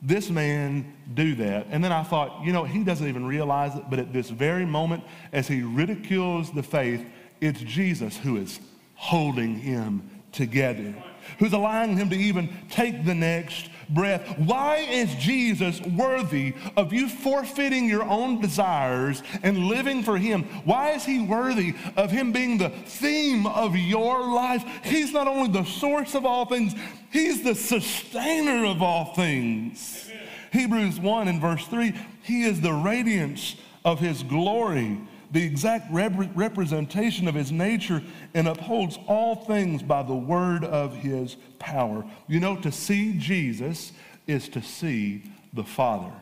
this 0.00 0.30
man 0.30 0.94
do 1.14 1.34
that? 1.34 1.66
And 1.70 1.84
then 1.84 1.92
I 1.92 2.02
thought, 2.02 2.42
you 2.42 2.52
know, 2.52 2.64
he 2.64 2.84
doesn't 2.84 3.06
even 3.06 3.26
realize 3.26 3.74
it, 3.74 3.84
but 3.90 3.98
at 3.98 4.14
this 4.14 4.30
very 4.30 4.64
moment, 4.64 5.04
as 5.32 5.46
he 5.46 5.62
ridicules 5.62 6.50
the 6.50 6.62
faith, 6.62 7.04
it's 7.40 7.60
Jesus 7.60 8.16
who 8.16 8.36
is 8.36 8.60
holding 8.94 9.56
him 9.56 10.10
together, 10.32 10.94
who's 11.38 11.52
allowing 11.52 11.96
him 11.96 12.10
to 12.10 12.16
even 12.16 12.48
take 12.70 13.04
the 13.04 13.14
next 13.14 13.68
breath. 13.88 14.38
Why 14.38 14.76
is 14.76 15.14
Jesus 15.16 15.80
worthy 15.80 16.54
of 16.76 16.92
you 16.92 17.08
forfeiting 17.08 17.88
your 17.88 18.02
own 18.02 18.40
desires 18.40 19.22
and 19.42 19.66
living 19.66 20.02
for 20.02 20.16
him? 20.16 20.44
Why 20.64 20.92
is 20.92 21.04
he 21.04 21.20
worthy 21.20 21.74
of 21.96 22.10
him 22.10 22.32
being 22.32 22.58
the 22.58 22.70
theme 22.70 23.46
of 23.46 23.76
your 23.76 24.26
life? 24.26 24.64
He's 24.84 25.12
not 25.12 25.28
only 25.28 25.50
the 25.50 25.64
source 25.64 26.14
of 26.14 26.24
all 26.24 26.46
things, 26.46 26.74
he's 27.10 27.42
the 27.42 27.54
sustainer 27.54 28.64
of 28.64 28.82
all 28.82 29.14
things. 29.14 30.06
Amen. 30.06 30.22
Hebrews 30.52 31.00
1 31.00 31.28
and 31.28 31.40
verse 31.40 31.66
3 31.66 31.94
He 32.22 32.44
is 32.44 32.60
the 32.60 32.72
radiance 32.72 33.56
of 33.84 34.00
his 34.00 34.22
glory 34.22 34.98
the 35.34 35.42
exact 35.42 35.92
rep- 35.92 36.12
representation 36.36 37.26
of 37.26 37.34
his 37.34 37.50
nature 37.50 38.00
and 38.34 38.46
upholds 38.46 38.96
all 39.08 39.34
things 39.34 39.82
by 39.82 40.00
the 40.00 40.14
word 40.14 40.64
of 40.64 40.94
his 40.94 41.36
power. 41.58 42.04
You 42.28 42.38
know, 42.38 42.54
to 42.60 42.70
see 42.70 43.18
Jesus 43.18 43.90
is 44.28 44.48
to 44.50 44.62
see 44.62 45.24
the 45.52 45.64
Father. 45.64 46.12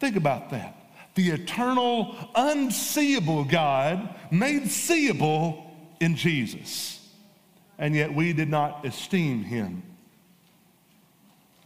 Think 0.00 0.16
about 0.16 0.48
that. 0.48 0.74
The 1.14 1.28
eternal, 1.28 2.16
unseeable 2.34 3.44
God 3.44 4.08
made 4.30 4.70
seeable 4.70 5.70
in 6.00 6.16
Jesus. 6.16 7.06
And 7.78 7.94
yet 7.94 8.14
we 8.14 8.32
did 8.32 8.48
not 8.48 8.86
esteem 8.86 9.44
him, 9.44 9.82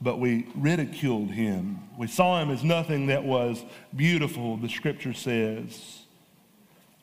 but 0.00 0.18
we 0.18 0.48
ridiculed 0.57 1.31
him. 1.31 1.79
We 1.96 2.09
saw 2.09 2.42
him 2.42 2.50
as 2.50 2.64
nothing 2.64 3.07
that 3.07 3.22
was 3.22 3.64
beautiful, 3.94 4.57
the 4.57 4.68
scripture 4.68 5.14
says. 5.14 6.00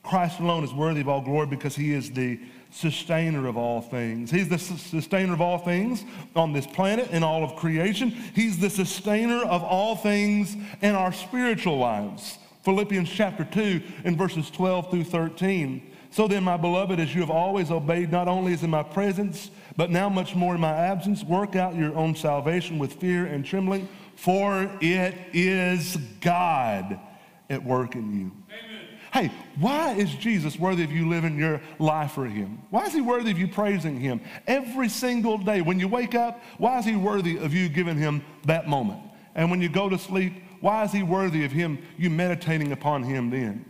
Christ 0.04 0.40
alone 0.40 0.66
is 0.66 0.74
worthy 0.74 1.02
of 1.02 1.08
all 1.08 1.22
glory 1.22 1.48
because 1.48 1.76
he 1.76 1.94
is 1.94 2.12
the 2.12 2.40
sustainer 2.72 3.48
of 3.48 3.56
all 3.56 3.82
things. 3.82 4.30
He's 4.30 4.50
the 4.50 4.58
sustainer 4.58 5.34
of 5.34 5.42
all 5.42 5.60
things 5.60 6.04
on 6.36 6.52
this 6.52 6.68
planet 6.68 7.10
and 7.12 7.24
all 7.24 7.44
of 7.44 7.56
creation. 7.56 8.10
He's 8.10 8.60
the 8.60 8.70
sustainer 8.70 9.44
of 9.44 9.64
all 9.64 9.96
things 9.96 10.56
in 10.82 10.96
our 10.96 11.14
spiritual 11.14 11.78
lives. 11.78 12.38
Philippians 12.64 13.10
chapter 13.10 13.46
2 13.46 13.82
in 14.04 14.18
verses 14.18 14.50
12 14.50 14.92
through 14.92 15.04
13. 15.06 15.92
So 16.12 16.28
then, 16.28 16.44
my 16.44 16.58
beloved, 16.58 17.00
as 17.00 17.14
you 17.16 17.22
have 17.22 17.32
always 17.32 17.72
obeyed, 17.72 18.12
not 18.12 18.28
only 18.28 18.54
as 18.54 18.64
in 18.64 18.70
my 18.70 18.84
presence, 18.84 19.50
but 19.78 19.90
now 19.90 20.10
much 20.10 20.36
more 20.36 20.54
in 20.54 20.62
my 20.62 20.72
absence, 20.72 21.24
work 21.24 21.56
out 21.56 21.76
your 21.76 21.96
own 21.96 22.16
salvation 22.16 22.78
with 22.78 22.94
fear 22.94 23.26
and 23.26 23.44
trembling, 23.44 23.88
for 24.16 24.70
it 24.80 25.16
is 25.34 25.98
God 26.22 27.00
at 27.50 27.64
work 27.64 27.96
in 27.96 28.14
you. 28.14 28.32
Amen 28.50 28.73
Hey, 29.14 29.32
why 29.60 29.94
is 29.94 30.12
Jesus 30.16 30.58
worthy 30.58 30.84
of 30.84 30.92
you 30.92 31.08
living 31.08 31.38
your 31.38 31.62
life 31.78 32.14
for 32.14 32.26
him? 32.26 32.60
Why 32.72 32.86
is 32.86 32.94
he 32.94 33.02
worthy 33.02 33.30
of 33.30 33.38
you 33.38 33.48
praising 33.48 34.00
him 34.00 34.22
every 34.48 34.90
single 34.90 35.38
day? 35.38 35.62
When 35.62 35.80
you 35.80 35.88
wake 35.88 36.16
up, 36.16 36.42
why 36.58 36.80
is 36.80 36.86
he 36.86 36.96
worthy 36.96 37.38
of 37.38 37.54
you 37.54 37.70
giving 37.70 37.96
him 37.96 38.26
that 38.46 38.68
moment? 38.68 39.02
And 39.36 39.52
when 39.52 39.62
you 39.62 39.70
go 39.70 39.88
to 39.88 40.00
sleep, 40.00 40.42
why 40.62 40.84
is 40.84 40.92
he 40.92 41.04
worthy 41.04 41.46
of 41.46 41.52
him, 41.52 41.78
you 41.96 42.10
meditating 42.10 42.72
upon 42.72 43.04
him 43.04 43.30
then? 43.30 43.66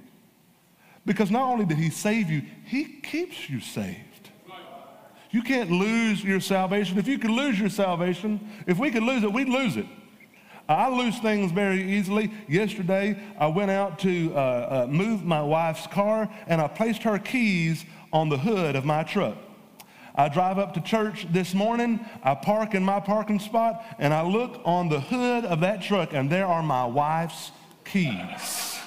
Because 1.05 1.29
not 1.29 1.51
only 1.51 1.65
did 1.65 1.77
he 1.77 1.89
save 1.89 2.29
you, 2.29 2.43
he 2.63 2.85
keeps 2.85 3.49
you 3.49 3.59
saved. 3.59 4.29
You 5.31 5.41
can't 5.41 5.71
lose 5.71 6.23
your 6.23 6.39
salvation. 6.39 6.97
If 6.97 7.07
you 7.07 7.19
could 7.19 7.31
lose 7.31 7.59
your 7.59 7.69
salvation, 7.69 8.49
if 8.65 8.79
we 8.79 8.91
could 8.91 9.03
lose 9.03 9.23
it, 9.23 9.33
we'd 9.33 9.49
lose 9.49 9.75
it. 9.75 9.87
I 10.67 10.89
lose 10.89 11.19
things 11.19 11.51
very 11.51 11.83
easily. 11.83 12.31
Yesterday, 12.47 13.19
I 13.37 13.47
went 13.47 13.71
out 13.71 13.99
to 13.99 14.33
uh, 14.33 14.39
uh, 14.39 14.87
move 14.89 15.23
my 15.25 15.41
wife's 15.41 15.87
car 15.87 16.29
and 16.47 16.61
I 16.61 16.67
placed 16.67 17.03
her 17.03 17.19
keys 17.19 17.83
on 18.13 18.29
the 18.29 18.37
hood 18.37 18.75
of 18.75 18.85
my 18.85 19.03
truck. 19.03 19.37
I 20.15 20.29
drive 20.29 20.59
up 20.59 20.75
to 20.75 20.81
church 20.81 21.25
this 21.31 21.53
morning, 21.53 21.99
I 22.21 22.35
park 22.35 22.75
in 22.75 22.83
my 22.83 22.99
parking 22.99 23.39
spot, 23.39 23.83
and 23.97 24.13
I 24.13 24.21
look 24.21 24.61
on 24.63 24.87
the 24.87 24.99
hood 24.99 25.43
of 25.43 25.61
that 25.61 25.81
truck, 25.81 26.13
and 26.13 26.29
there 26.29 26.45
are 26.45 26.61
my 26.61 26.85
wife's 26.85 27.51
keys. 27.83 28.79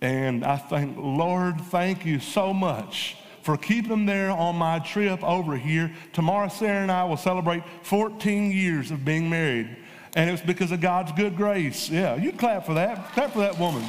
And 0.00 0.42
I 0.42 0.56
think, 0.56 0.96
Lord, 0.96 1.60
thank 1.60 2.06
you 2.06 2.18
so 2.18 2.54
much 2.54 3.16
for 3.48 3.56
keeping 3.56 3.88
them 3.88 4.04
there 4.04 4.30
on 4.30 4.56
my 4.56 4.78
trip 4.78 5.24
over 5.24 5.56
here. 5.56 5.90
Tomorrow, 6.12 6.48
Sarah 6.48 6.82
and 6.82 6.92
I 6.92 7.04
will 7.04 7.16
celebrate 7.16 7.62
14 7.80 8.50
years 8.50 8.90
of 8.90 9.06
being 9.06 9.30
married. 9.30 9.74
And 10.14 10.28
it 10.28 10.32
was 10.32 10.42
because 10.42 10.70
of 10.70 10.82
God's 10.82 11.12
good 11.12 11.34
grace. 11.34 11.88
Yeah, 11.88 12.16
you 12.16 12.32
clap 12.32 12.66
for 12.66 12.74
that. 12.74 13.10
Clap 13.12 13.32
for 13.32 13.38
that 13.38 13.58
woman. 13.58 13.82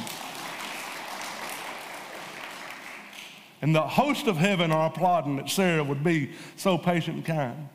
And 3.60 3.74
the 3.74 3.82
host 3.82 4.28
of 4.28 4.38
heaven 4.38 4.72
are 4.72 4.86
applauding 4.86 5.36
that 5.36 5.50
Sarah 5.50 5.84
would 5.84 6.02
be 6.02 6.30
so 6.56 6.78
patient 6.78 7.16
and 7.18 7.26
kind. 7.26 7.68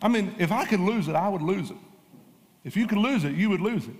I 0.00 0.08
mean, 0.08 0.34
if 0.38 0.50
I 0.50 0.64
could 0.64 0.80
lose 0.80 1.06
it, 1.06 1.16
I 1.16 1.28
would 1.28 1.42
lose 1.42 1.70
it. 1.70 1.76
If 2.64 2.78
you 2.78 2.86
could 2.86 2.96
lose 2.96 3.24
it, 3.24 3.34
you 3.34 3.50
would 3.50 3.60
lose 3.60 3.86
it. 3.86 3.96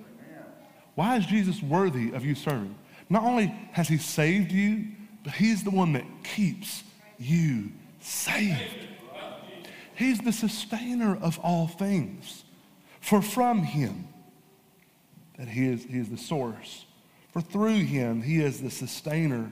Why 0.95 1.19
is 1.19 1.27
Jesus 1.27 1.63
worthy 1.63 2.13
of 2.13 2.25
you 2.25 2.35
serving? 2.35 2.75
Not 3.11 3.25
only 3.25 3.49
has 3.73 3.89
he 3.89 3.99
saved 3.99 4.53
you, 4.53 4.87
but 5.23 5.35
he's 5.35 5.65
the 5.65 5.71
one 5.71 5.93
that 5.93 6.07
keeps 6.25 6.83
you 7.19 7.71
saved. 8.01 8.89
He's 9.95 10.21
the 10.21 10.33
sustainer 10.33 11.17
of 11.17 11.39
all 11.41 11.67
things. 11.67 12.45
For 13.01 13.23
from 13.23 13.63
him, 13.63 14.09
that 15.39 15.49
he 15.49 15.67
is, 15.67 15.85
he 15.85 15.99
is 15.99 16.09
the 16.09 16.19
source. 16.19 16.85
For 17.33 17.41
through 17.41 17.85
him, 17.85 18.23
he 18.23 18.41
is 18.41 18.61
the 18.61 18.71
sustainer. 18.71 19.51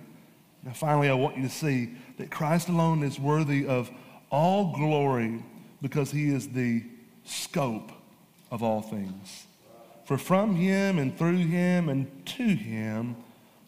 Now, 0.63 0.73
finally, 0.73 1.09
I 1.09 1.15
want 1.15 1.37
you 1.37 1.43
to 1.43 1.51
see 1.51 1.91
that 2.19 2.31
Christ 2.31 2.69
alone 2.69 3.03
is 3.03 3.19
worthy 3.19 3.67
of 3.67 3.91
all 4.31 4.75
glory 4.75 5.43
because 5.83 6.11
he 6.11 6.29
is 6.29 6.49
the 6.49 6.85
scope 7.25 7.93
of 8.51 8.63
all 8.63 8.83
things. 8.83 9.47
For 10.05 10.19
from 10.19 10.57
him 10.57 10.99
and 10.99 11.17
through 11.17 11.39
him 11.39 11.89
and 11.89 12.27
to 12.27 12.45
him 12.45 13.17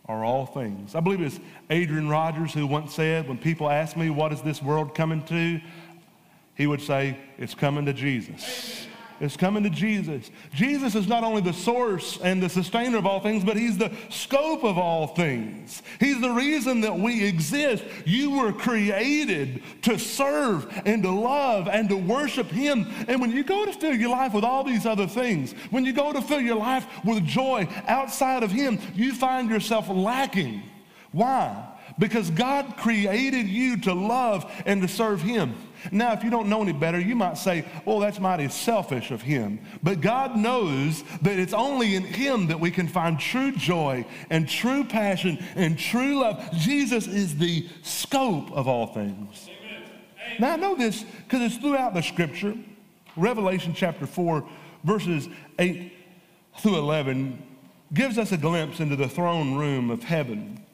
are 0.09 0.25
all 0.25 0.47
things. 0.47 0.95
I 0.95 1.01
believe 1.01 1.21
it's 1.21 1.41
Adrian 1.71 2.09
Rogers 2.09 2.55
who 2.55 2.67
once 2.67 2.95
said, 2.95 3.29
when 3.29 3.39
people 3.39 3.69
ask 3.69 3.97
me, 3.97 4.11
what 4.11 4.33
is 4.33 4.41
this 4.43 4.63
world 4.63 4.95
coming 4.95 5.23
to? 5.25 5.61
He 6.55 6.67
would 6.67 6.81
say, 6.81 7.19
it's 7.39 7.55
coming 7.55 7.85
to 7.87 7.93
Jesus. 7.93 8.87
It's 9.19 9.37
coming 9.37 9.63
to 9.63 9.71
Jesus. 9.71 10.31
Jesus 10.53 10.95
is 10.95 11.09
not 11.09 11.25
only 11.25 11.41
the 11.41 11.53
source 11.53 12.19
and 12.23 12.43
the 12.43 12.49
sustainer 12.49 12.99
of 12.99 13.07
all 13.07 13.21
things, 13.21 13.45
but 13.45 13.57
He's 13.57 13.79
the 13.79 13.91
scope 14.11 14.63
of 14.63 14.77
all 14.77 15.07
things. 15.07 15.83
He's 15.99 16.21
the 16.21 16.31
reason 16.31 16.83
that 16.83 16.99
we 16.99 17.25
exist. 17.25 17.85
You 18.05 18.33
were 18.39 18.53
created 18.53 19.63
to 19.83 19.99
serve 19.99 20.67
and 20.85 21.03
to 21.03 21.11
love 21.11 21.69
and 21.69 21.89
to 21.89 21.97
worship 21.97 22.49
Him. 22.49 22.87
And 23.09 23.21
when 23.21 23.33
you 23.33 23.43
go 23.43 23.65
to 23.65 23.73
fill 23.73 23.95
your 23.95 24.11
life 24.11 24.35
with 24.35 24.45
all 24.45 24.65
these 24.65 24.85
other 24.85 25.07
things, 25.07 25.53
when 25.71 25.85
you 25.85 25.93
go 25.93 26.13
to 26.13 26.21
fill 26.21 26.41
your 26.41 26.57
life 26.57 26.87
with 27.05 27.25
joy 27.25 27.69
outside 27.87 28.43
of 28.43 28.51
Him, 28.51 28.79
you 28.95 29.15
find 29.15 29.49
yourself 29.49 29.89
lacking. 29.89 30.63
Why? 31.13 31.76
Because 31.99 32.31
God 32.31 32.77
created 32.77 33.49
you 33.49 33.79
to 33.83 33.95
love 33.95 34.51
and 34.67 34.83
to 34.83 34.89
serve 34.89 35.23
Him. 35.23 35.55
Now, 35.93 36.13
if 36.13 36.25
you 36.25 36.31
don't 36.31 36.49
know 36.49 36.63
any 36.63 36.73
better, 36.73 36.99
you 36.99 37.15
might 37.15 37.39
say, 37.39 37.65
oh, 37.87 38.01
that's 38.01 38.19
mighty 38.19 38.49
selfish 38.49 39.11
of 39.11 39.23
him. 39.23 39.61
But 39.83 40.01
God 40.01 40.37
knows 40.37 41.03
that 41.23 41.39
it's 41.39 41.53
only 41.53 41.95
in 41.95 42.03
him 42.03 42.49
that 42.49 42.59
we 42.59 42.71
can 42.71 42.89
find 42.89 43.19
true 43.19 43.53
joy 43.53 44.07
and 44.31 44.49
true 44.49 44.85
passion 44.85 45.39
and 45.55 45.79
true 45.79 46.21
love. 46.21 46.51
Jesus 46.53 47.07
is 47.07 47.37
the 47.37 47.69
scope 47.83 48.51
of 48.53 48.69
all 48.69 48.89
things. 48.89 49.49
Amen. 49.49 49.91
Now, 50.39 50.53
I 50.53 50.57
know 50.57 50.75
this 50.75 51.05
because 51.25 51.43
it's 51.43 51.57
throughout 51.57 51.95
the 51.95 52.03
scripture. 52.03 52.55
Revelation 53.17 53.73
chapter 53.75 54.07
4, 54.07 54.47
verses 54.85 55.29
8 55.59 55.93
through 56.59 56.77
11, 56.77 57.43
gives 57.95 58.19
us 58.19 58.33
a 58.33 58.37
glimpse 58.37 58.81
into 58.81 58.97
the 58.97 59.09
throne 59.09 59.55
room 59.55 59.91
of 59.91 60.03
heaven. 60.03 60.66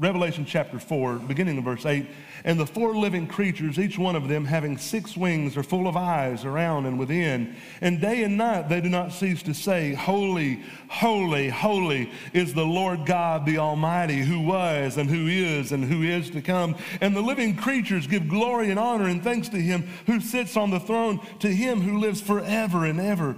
Revelation 0.00 0.46
chapter 0.46 0.78
4, 0.78 1.16
beginning 1.16 1.58
in 1.58 1.62
verse 1.62 1.84
8. 1.84 2.06
And 2.44 2.58
the 2.58 2.64
four 2.64 2.96
living 2.96 3.26
creatures, 3.26 3.78
each 3.78 3.98
one 3.98 4.16
of 4.16 4.28
them 4.28 4.46
having 4.46 4.78
six 4.78 5.14
wings, 5.14 5.58
are 5.58 5.62
full 5.62 5.86
of 5.86 5.94
eyes 5.94 6.46
around 6.46 6.86
and 6.86 6.98
within. 6.98 7.54
And 7.82 8.00
day 8.00 8.22
and 8.22 8.38
night 8.38 8.70
they 8.70 8.80
do 8.80 8.88
not 8.88 9.12
cease 9.12 9.42
to 9.42 9.52
say, 9.52 9.92
Holy, 9.92 10.62
holy, 10.88 11.50
holy 11.50 12.10
is 12.32 12.54
the 12.54 12.64
Lord 12.64 13.04
God 13.04 13.44
the 13.44 13.58
Almighty, 13.58 14.22
who 14.22 14.40
was 14.40 14.96
and 14.96 15.10
who 15.10 15.26
is 15.26 15.70
and 15.70 15.84
who 15.84 16.02
is 16.02 16.30
to 16.30 16.40
come. 16.40 16.76
And 17.02 17.14
the 17.14 17.20
living 17.20 17.54
creatures 17.54 18.06
give 18.06 18.26
glory 18.26 18.70
and 18.70 18.78
honor 18.78 19.06
and 19.06 19.22
thanks 19.22 19.50
to 19.50 19.58
him 19.58 19.86
who 20.06 20.22
sits 20.22 20.56
on 20.56 20.70
the 20.70 20.80
throne, 20.80 21.20
to 21.40 21.48
him 21.48 21.82
who 21.82 21.98
lives 21.98 22.22
forever 22.22 22.86
and 22.86 22.98
ever. 22.98 23.36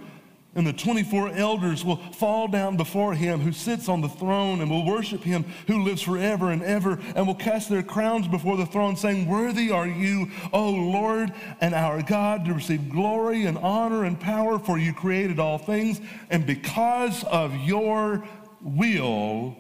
And 0.55 0.67
the 0.67 0.73
24 0.75 1.31
elders 1.31 1.83
will 1.83 1.97
fall 1.97 2.47
down 2.47 2.77
before 2.77 3.15
him 3.15 3.41
who 3.41 3.53
sits 3.53 3.89
on 3.89 4.03
the 4.03 4.09
throne 4.09 4.61
and 4.61 4.71
will 4.71 4.85
worship 4.85 5.23
him 5.23 5.47
who 5.67 5.83
lives 5.83 6.03
forever 6.03 6.51
and 6.51 6.63
ever 6.63 7.01
and 7.17 7.27
will 7.27 7.35
cast 7.35 7.71
their 7.71 7.83
crowns 7.83 8.29
before 8.29 8.59
the 8.59 8.67
throne, 8.67 8.95
saying, 8.95 9.27
Worthy 9.27 9.71
are 9.71 9.87
you, 9.87 10.31
O 10.53 10.69
Lord 10.71 11.33
and 11.63 11.75
our 11.75 12.03
God, 12.03 12.45
to 12.45 12.53
receive 12.53 12.91
glory 12.91 13.47
and 13.47 13.57
honor 13.59 14.05
and 14.05 14.21
power, 14.21 14.59
for 14.59 14.79
you 14.79 14.93
created 14.93 15.39
all 15.39 15.57
things. 15.57 16.03
And 16.29 16.45
because 16.45 17.25
of 17.25 17.57
your 17.57 18.23
will, 18.61 19.57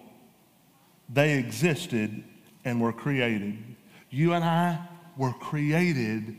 they 1.08 1.38
existed 1.38 2.22
and 2.66 2.82
were 2.82 2.92
created. 2.92 3.56
You 4.10 4.34
and 4.34 4.44
I 4.44 4.78
were 5.16 5.32
created 5.32 6.36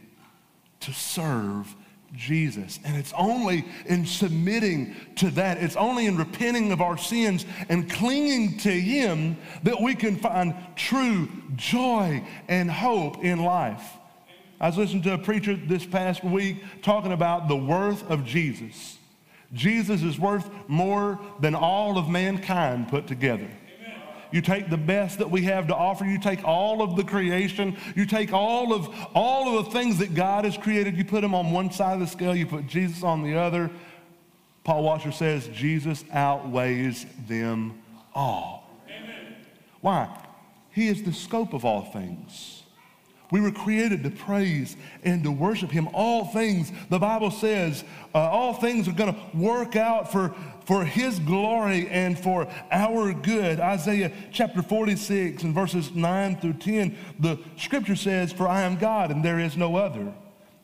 to 0.82 0.94
serve 0.94 1.76
Jesus. 2.14 2.80
And 2.86 2.96
it's 2.96 3.14
only 3.18 3.66
in 3.86 4.06
submitting 4.06 4.96
to 5.16 5.32
that, 5.32 5.58
it's 5.58 5.76
only 5.76 6.06
in 6.06 6.18
repenting 6.18 6.72
of 6.72 6.82
our 6.82 6.98
sins 6.98 7.46
and 7.70 7.90
clinging 7.90 8.58
to 8.60 8.72
Him 8.72 9.38
that 9.64 9.82
we 9.82 9.96
can 9.96 10.18
find 10.18 10.56
true 10.76 11.28
joy 11.56 12.24
and 12.48 12.70
hope 12.70 13.24
in 13.24 13.44
life. 13.44 13.84
I 14.60 14.68
was 14.68 14.78
listening 14.78 15.04
to 15.04 15.14
a 15.14 15.18
preacher 15.18 15.56
this 15.56 15.86
past 15.86 16.24
week 16.24 16.64
talking 16.82 17.12
about 17.12 17.48
the 17.48 17.58
worth 17.58 18.10
of 18.10 18.26
Jesus. 18.26 18.98
Jesus 19.52 20.02
is 20.02 20.18
worth 20.18 20.50
more 20.68 21.20
than 21.40 21.54
all 21.54 21.98
of 21.98 22.10
mankind 22.10 22.88
put 22.88 23.08
together. 23.08 23.50
You 24.34 24.42
take 24.42 24.72
the 24.72 24.78
best 24.78 25.20
that 25.20 25.30
we 25.30 25.44
have 25.44 25.68
to 25.68 25.76
offer. 25.76 26.06
You 26.06 26.20
take 26.20 26.44
all 26.44 26.82
of 26.82 26.96
the 26.96 27.04
creation. 27.04 27.78
You 27.96 28.08
take 28.08 28.34
all 28.34 28.74
of 28.74 28.90
all 29.14 29.60
of 29.60 29.66
the 29.66 29.72
things 29.72 30.00
that 30.00 30.16
God 30.16 30.44
has 30.44 30.58
created. 30.58 30.98
You 30.98 31.06
put 31.06 31.22
them 31.22 31.36
on 31.36 31.52
one 31.52 31.72
side 31.72 31.94
of 31.94 32.00
the 32.00 32.08
scale. 32.08 32.36
You 32.36 32.48
put 32.48 32.66
Jesus 32.66 33.04
on 33.04 33.22
the 33.22 33.38
other. 33.38 33.70
Paul 34.64 34.84
Washer 34.84 35.12
says 35.12 35.48
Jesus 35.50 36.04
outweighs 36.12 37.06
them 37.28 37.80
all. 38.16 38.70
Amen. 38.88 39.36
Why? 39.82 40.10
He 40.72 40.88
is 40.88 41.04
the 41.04 41.14
scope 41.14 41.54
of 41.54 41.64
all 41.64 41.84
things. 41.84 42.64
We 43.34 43.42
were 43.42 43.52
created 43.52 44.04
to 44.04 44.12
praise 44.12 44.78
and 45.04 45.24
to 45.24 45.32
worship 45.32 45.72
Him. 45.72 45.90
All 45.92 46.26
things, 46.26 46.72
the 46.90 47.00
Bible 47.00 47.32
says, 47.32 47.84
uh, 48.14 48.20
all 48.20 48.54
things 48.54 48.88
are 48.88 48.92
going 48.92 49.14
to 49.14 49.38
work 49.38 49.76
out 49.76 50.12
for, 50.12 50.36
for 50.66 50.86
His 50.86 51.20
glory 51.20 51.88
and 51.90 52.18
for 52.18 52.48
our 52.72 53.14
good. 53.14 53.60
Isaiah 53.60 54.12
chapter 54.32 54.62
46 54.62 55.44
and 55.44 55.54
verses 55.54 55.94
9 55.94 56.38
through 56.38 56.54
10, 56.54 56.98
the 57.20 57.40
scripture 57.58 57.96
says, 57.96 58.32
For 58.32 58.48
I 58.48 58.62
am 58.62 58.78
God 58.78 59.12
and 59.12 59.24
there 59.24 59.40
is 59.40 59.58
no 59.58 59.76
other. 59.76 60.14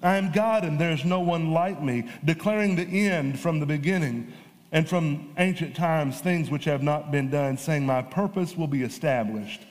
I 0.01 0.15
am 0.15 0.31
God 0.31 0.63
and 0.63 0.79
there 0.79 0.91
is 0.91 1.03
no 1.03 1.19
one 1.19 1.51
like 1.51 1.81
me, 1.81 2.09
declaring 2.23 2.75
the 2.75 3.07
end 3.07 3.39
from 3.39 3.59
the 3.59 3.65
beginning 3.65 4.31
and 4.71 4.87
from 4.87 5.33
ancient 5.37 5.75
times 5.75 6.21
things 6.21 6.49
which 6.49 6.65
have 6.65 6.83
not 6.83 7.11
been 7.11 7.29
done, 7.29 7.57
saying, 7.57 7.85
My 7.85 8.01
purpose 8.01 8.55
will 8.55 8.67
be 8.67 8.83
established 8.83 9.61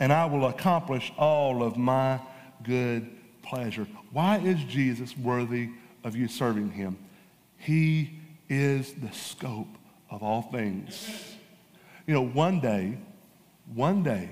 and 0.00 0.12
I 0.12 0.26
will 0.26 0.46
accomplish 0.46 1.12
all 1.18 1.62
of 1.62 1.76
my 1.76 2.20
good 2.62 3.10
pleasure. 3.42 3.86
Why 4.12 4.38
is 4.38 4.62
Jesus 4.64 5.16
worthy 5.16 5.70
of 6.04 6.16
you 6.16 6.28
serving 6.28 6.70
him? 6.70 6.98
He 7.58 8.15
is 8.48 8.94
the 8.94 9.12
scope 9.12 9.68
of 10.10 10.22
all 10.22 10.42
things. 10.42 11.36
You 12.06 12.14
know, 12.14 12.26
one 12.26 12.60
day, 12.60 12.98
one 13.74 14.02
day, 14.02 14.30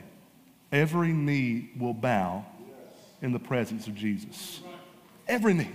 every 0.70 1.12
knee 1.12 1.70
will 1.78 1.94
bow 1.94 2.44
in 3.22 3.32
the 3.32 3.38
presence 3.38 3.86
of 3.86 3.94
Jesus. 3.94 4.60
Every 5.26 5.54
knee. 5.54 5.70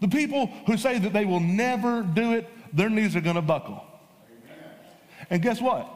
The 0.00 0.08
people 0.08 0.46
who 0.66 0.76
say 0.76 0.98
that 0.98 1.12
they 1.12 1.24
will 1.24 1.40
never 1.40 2.02
do 2.02 2.32
it, 2.32 2.48
their 2.72 2.88
knees 2.88 3.14
are 3.14 3.20
going 3.20 3.36
to 3.36 3.42
buckle. 3.42 3.84
And 5.30 5.40
guess 5.42 5.60
what? 5.60 5.88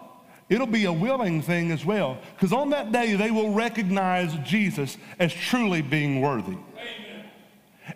It'll 0.48 0.66
be 0.66 0.84
a 0.84 0.92
willing 0.92 1.42
thing 1.42 1.72
as 1.72 1.84
well. 1.84 2.18
Because 2.34 2.52
on 2.52 2.70
that 2.70 2.92
day, 2.92 3.16
they 3.16 3.30
will 3.30 3.52
recognize 3.52 4.32
Jesus 4.44 4.96
as 5.18 5.32
truly 5.32 5.82
being 5.82 6.20
worthy. 6.20 6.56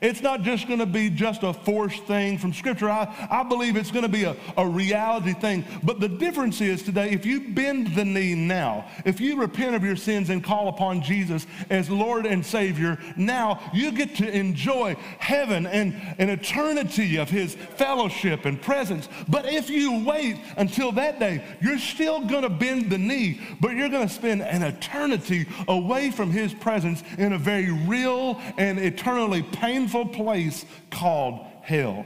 It's 0.00 0.22
not 0.22 0.42
just 0.42 0.68
going 0.68 0.79
to 0.79 0.87
be 0.87 1.11
just 1.11 1.42
a 1.42 1.53
forced 1.53 2.05
thing 2.05 2.38
from 2.38 2.53
Scripture. 2.53 2.88
I, 2.88 3.29
I 3.31 3.42
believe 3.42 3.76
it's 3.76 3.90
going 3.90 4.05
to 4.05 4.09
be 4.09 4.24
a, 4.24 4.37
a 4.57 4.66
reality 4.66 5.33
thing. 5.33 5.64
But 5.83 5.98
the 5.98 6.09
difference 6.09 6.61
is 6.61 6.83
today, 6.83 7.11
if 7.11 7.26
you 7.26 7.48
bend 7.48 7.94
the 7.96 8.05
knee 8.05 8.35
now, 8.35 8.87
if 9.05 9.20
you 9.20 9.40
repent 9.40 9.74
of 9.74 9.83
your 9.83 9.96
sins 9.96 10.31
and 10.31 10.44
call 10.44 10.68
upon 10.68 11.03
Jesus 11.03 11.46
as 11.70 11.90
Lord 11.90 12.24
and 12.24 12.46
Savior, 12.46 12.98
now 13.16 13.61
you 13.74 13.90
get 13.90 14.14
to 14.16 14.31
enjoy 14.31 14.94
heaven 15.18 15.66
and 15.66 15.94
an 16.18 16.31
eternity 16.31 17.16
of 17.16 17.29
His 17.29 17.55
fellowship 17.55 18.44
and 18.44 18.62
presence. 18.62 19.09
But 19.29 19.53
if 19.53 19.68
you 19.68 20.05
wait 20.05 20.37
until 20.57 20.92
that 20.92 21.18
day, 21.18 21.44
you're 21.61 21.79
still 21.79 22.20
going 22.20 22.42
to 22.42 22.48
bend 22.48 22.90
the 22.90 22.98
knee, 22.98 23.40
but 23.61 23.72
you're 23.72 23.88
going 23.88 24.07
to 24.07 24.14
spend 24.14 24.42
an 24.42 24.62
eternity 24.62 25.46
away 25.66 26.12
from 26.12 26.31
His 26.31 26.55
presence 26.55 27.03
in 27.18 27.33
a 27.33 27.38
very 27.38 27.72
real 27.72 28.40
and 28.57 28.79
eternally 28.79 29.42
painful 29.42 29.79
painful 29.80 30.06
place 30.08 30.66
called 30.90 31.40
hell. 31.62 32.04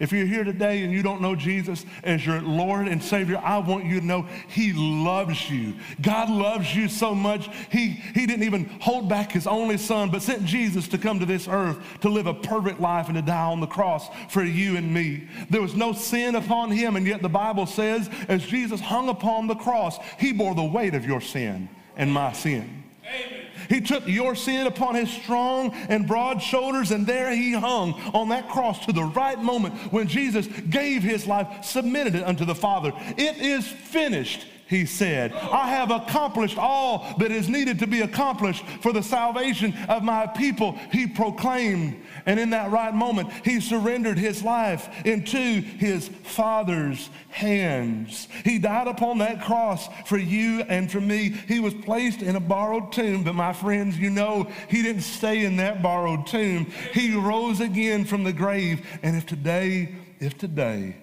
If 0.00 0.12
you're 0.12 0.26
here 0.26 0.44
today 0.44 0.84
and 0.84 0.92
you 0.92 1.02
don't 1.02 1.20
know 1.20 1.34
Jesus 1.34 1.84
as 2.04 2.24
your 2.24 2.40
Lord 2.40 2.88
and 2.88 3.02
Savior, 3.02 3.38
I 3.38 3.58
want 3.58 3.84
you 3.84 4.00
to 4.00 4.06
know 4.06 4.26
He 4.48 4.72
loves 4.72 5.50
you. 5.50 5.74
God 6.00 6.30
loves 6.30 6.74
you 6.74 6.88
so 6.88 7.14
much, 7.14 7.48
He, 7.70 7.88
he 7.88 8.26
didn't 8.26 8.44
even 8.44 8.66
hold 8.80 9.08
back 9.08 9.32
His 9.32 9.46
only 9.46 9.76
Son, 9.76 10.10
but 10.10 10.22
sent 10.22 10.44
Jesus 10.44 10.88
to 10.88 10.98
come 10.98 11.18
to 11.18 11.26
this 11.26 11.48
earth 11.48 11.78
to 12.00 12.08
live 12.08 12.26
a 12.26 12.34
perfect 12.34 12.80
life 12.80 13.08
and 13.08 13.16
to 13.16 13.22
die 13.22 13.46
on 13.46 13.60
the 13.60 13.66
cross 13.66 14.08
for 14.30 14.42
you 14.42 14.76
and 14.76 14.92
me. 14.92 15.28
There 15.50 15.62
was 15.62 15.74
no 15.74 15.92
sin 15.92 16.36
upon 16.36 16.70
Him, 16.70 16.96
and 16.96 17.06
yet 17.06 17.20
the 17.20 17.28
Bible 17.28 17.66
says, 17.66 18.08
as 18.28 18.46
Jesus 18.46 18.80
hung 18.80 19.08
upon 19.08 19.46
the 19.46 19.56
cross, 19.56 19.98
He 20.18 20.32
bore 20.32 20.54
the 20.54 20.64
weight 20.64 20.94
of 20.94 21.04
your 21.04 21.20
sin 21.20 21.68
and 21.96 22.12
my 22.12 22.32
sin. 22.32 22.84
Amen. 23.04 23.37
He 23.68 23.80
took 23.80 24.06
your 24.06 24.34
sin 24.34 24.66
upon 24.66 24.94
his 24.94 25.10
strong 25.10 25.72
and 25.88 26.06
broad 26.06 26.42
shoulders, 26.42 26.90
and 26.90 27.06
there 27.06 27.30
he 27.30 27.52
hung 27.52 27.92
on 28.14 28.30
that 28.30 28.48
cross 28.48 28.84
to 28.86 28.92
the 28.92 29.04
right 29.04 29.40
moment 29.40 29.74
when 29.92 30.08
Jesus 30.08 30.46
gave 30.46 31.02
his 31.02 31.26
life, 31.26 31.64
submitted 31.64 32.14
it 32.14 32.24
unto 32.24 32.44
the 32.44 32.54
Father. 32.54 32.92
It 33.16 33.36
is 33.38 33.66
finished 33.66 34.46
he 34.68 34.84
said. 34.84 35.32
I 35.32 35.68
have 35.70 35.90
accomplished 35.90 36.58
all 36.58 37.14
that 37.18 37.32
is 37.32 37.48
needed 37.48 37.78
to 37.80 37.86
be 37.86 38.02
accomplished 38.02 38.64
for 38.82 38.92
the 38.92 39.02
salvation 39.02 39.74
of 39.88 40.02
my 40.02 40.26
people, 40.26 40.78
he 40.92 41.06
proclaimed. 41.06 42.04
And 42.26 42.38
in 42.38 42.50
that 42.50 42.70
right 42.70 42.94
moment, 42.94 43.30
he 43.44 43.60
surrendered 43.60 44.18
his 44.18 44.42
life 44.42 44.88
into 45.06 45.38
his 45.38 46.08
Father's 46.08 47.08
hands. 47.30 48.28
He 48.44 48.58
died 48.58 48.88
upon 48.88 49.18
that 49.18 49.42
cross 49.42 49.88
for 50.06 50.18
you 50.18 50.60
and 50.68 50.90
for 50.90 51.00
me. 51.00 51.30
He 51.30 51.60
was 51.60 51.72
placed 51.72 52.20
in 52.20 52.36
a 52.36 52.40
borrowed 52.40 52.92
tomb, 52.92 53.24
but 53.24 53.34
my 53.34 53.54
friends, 53.54 53.98
you 53.98 54.10
know, 54.10 54.50
he 54.68 54.82
didn't 54.82 55.02
stay 55.02 55.44
in 55.46 55.56
that 55.56 55.82
borrowed 55.82 56.26
tomb. 56.26 56.66
He 56.92 57.14
rose 57.14 57.60
again 57.60 58.04
from 58.04 58.24
the 58.24 58.32
grave. 58.32 58.86
And 59.02 59.16
if 59.16 59.24
today, 59.24 59.94
if 60.20 60.36
today, 60.36 60.96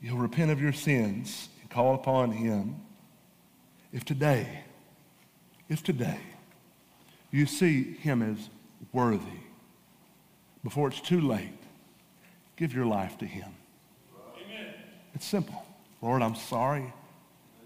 you'll 0.00 0.18
repent 0.18 0.52
of 0.52 0.60
your 0.60 0.72
sins 0.72 1.48
and 1.60 1.70
call 1.70 1.94
upon 1.94 2.30
him, 2.30 2.76
if 3.92 4.04
today, 4.04 4.64
if 5.68 5.82
today 5.82 6.20
you 7.30 7.46
see 7.46 7.94
him 7.94 8.22
as 8.22 8.48
worthy, 8.92 9.40
before 10.62 10.88
it's 10.88 11.00
too 11.00 11.20
late, 11.20 11.58
give 12.56 12.72
your 12.72 12.86
life 12.86 13.18
to 13.18 13.26
him. 13.26 13.52
Amen. 14.36 14.74
It's 15.14 15.26
simple. 15.26 15.64
Lord, 16.02 16.22
I'm 16.22 16.34
sorry 16.34 16.92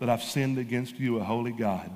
that 0.00 0.08
I've 0.08 0.22
sinned 0.22 0.58
against 0.58 0.98
you, 0.98 1.18
a 1.18 1.24
holy 1.24 1.52
God. 1.52 1.90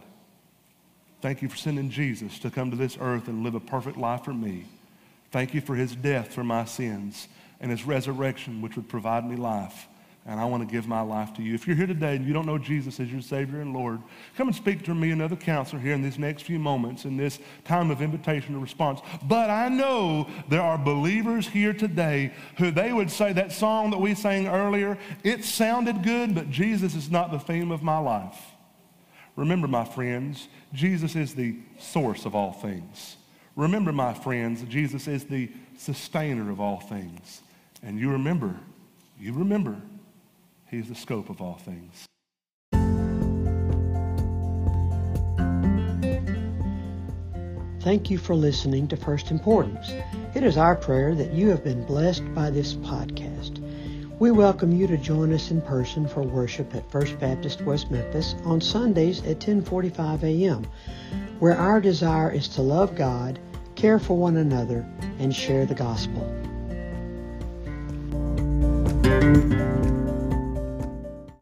Thank 1.21 1.43
you 1.43 1.49
for 1.49 1.57
sending 1.57 1.91
Jesus 1.91 2.39
to 2.41 2.51
come 2.51 2.71
to 2.71 2.77
this 2.77 2.97
earth 3.01 3.29
and 3.29 3.43
live 3.43 3.55
a 3.55 3.61
perfect 3.61 3.97
life 3.97 4.25
for 4.25 4.33
me. 4.33 4.67
Thank 5.31 5.53
you 5.53 5.61
for 5.61 5.75
his 5.75 5.95
death 5.97 6.33
for 6.33 6.45
my 6.45 6.65
sins 6.65 7.29
and 7.61 7.71
his 7.71 7.85
resurrection, 7.85 8.63
which 8.63 8.77
would 8.77 8.89
provide 8.89 9.29
me 9.29 9.37
life 9.37 9.89
and 10.27 10.39
I 10.39 10.45
want 10.45 10.67
to 10.67 10.71
give 10.71 10.87
my 10.87 11.01
life 11.01 11.33
to 11.35 11.43
you. 11.43 11.55
If 11.55 11.67
you're 11.67 11.77
here 11.77 11.87
today 11.87 12.15
and 12.15 12.27
you 12.27 12.35
don't 12.35 12.45
know 12.45 12.59
Jesus 12.59 13.01
as 13.01 13.11
your 13.11 13.23
Savior 13.23 13.61
and 13.61 13.73
Lord, 13.73 14.01
come 14.37 14.49
and 14.49 14.57
speak 14.57 14.85
to 14.85 14.95
me, 14.95 15.11
and 15.11 15.21
another 15.21 15.37
counselor, 15.37 15.81
here 15.81 15.95
in 15.95 16.03
these 16.03 16.19
next 16.19 16.43
few 16.43 16.59
moments 16.59 17.07
in 17.07 17.17
this 17.17 17.39
time 17.65 17.91
of 17.91 18.03
invitation 18.03 18.53
and 18.53 18.63
response. 18.63 19.01
But 19.23 19.49
I 19.49 19.69
know 19.69 20.29
there 20.49 20.61
are 20.61 20.77
believers 20.77 21.49
here 21.49 21.73
today 21.73 22.33
who 22.59 22.71
they 22.71 22.93
would 22.93 23.11
say 23.11 23.33
that 23.33 23.53
song 23.53 23.91
that 23.91 24.01
we 24.01 24.15
sang 24.15 24.47
earlier, 24.47 24.99
it 25.25 25.45
sounded 25.45 26.03
good, 26.03 26.35
but 26.35 26.51
Jesus 26.51 26.95
is 26.95 27.11
not 27.11 27.31
the 27.31 27.39
theme 27.39 27.71
of 27.71 27.83
my 27.83 27.99
life. 27.99 28.39
Remember, 29.35 29.69
my 29.69 29.85
friends, 29.85 30.49
Jesus 30.75 31.17
is 31.17 31.35
the 31.35 31.57
source 31.79 32.27
of 32.27 32.35
all 32.35 32.53
things. 32.53 33.17
Remember, 33.57 33.93
my 33.93 34.13
friends, 34.13 34.63
Jesus 34.65 35.09
is 35.09 35.25
the 35.25 35.51
sustainer 35.79 36.51
of 36.51 36.61
all 36.61 36.81
things. 36.81 37.41
And 37.83 37.99
you 37.99 38.11
remember, 38.11 38.57
you 39.19 39.33
remember 39.33 39.81
He's 40.71 40.89
the 40.89 40.95
scope 40.95 41.31
of 41.31 41.41
all 41.41 41.55
things. 41.55 42.05
Thank 47.81 48.11
you 48.11 48.19
for 48.19 48.35
listening 48.35 48.87
to 48.89 48.97
First 48.97 49.31
Importance. 49.31 49.91
It 50.35 50.43
is 50.43 50.59
our 50.59 50.77
prayer 50.77 51.15
that 51.15 51.33
you 51.33 51.49
have 51.49 51.65
been 51.65 51.87
blessed 51.87 52.35
by 52.35 52.51
this 52.51 52.75
podcast. 52.75 53.61
We 54.19 54.31
welcome 54.31 54.73
you 54.73 54.87
to 54.89 54.99
join 54.99 55.33
us 55.33 55.51
in 55.51 55.63
person 55.63 56.07
for 56.07 56.23
worship 56.23 56.75
at 56.75 56.91
First 56.91 57.19
Baptist 57.19 57.63
West 57.63 57.91
Memphis 57.91 58.35
on 58.45 58.61
Sundays 58.61 59.25
at 59.25 59.39
10:45 59.39 60.23
a.m., 60.23 60.67
where 61.39 61.57
our 61.57 61.81
desire 61.81 62.31
is 62.31 62.47
to 62.49 62.63
love 62.63 62.95
God, 62.95 63.39
care 63.75 63.99
for 63.99 64.19
one 64.19 64.37
another, 64.37 64.87
and 65.19 65.35
share 65.35 65.65
the 65.65 65.75
gospel. 65.75 66.27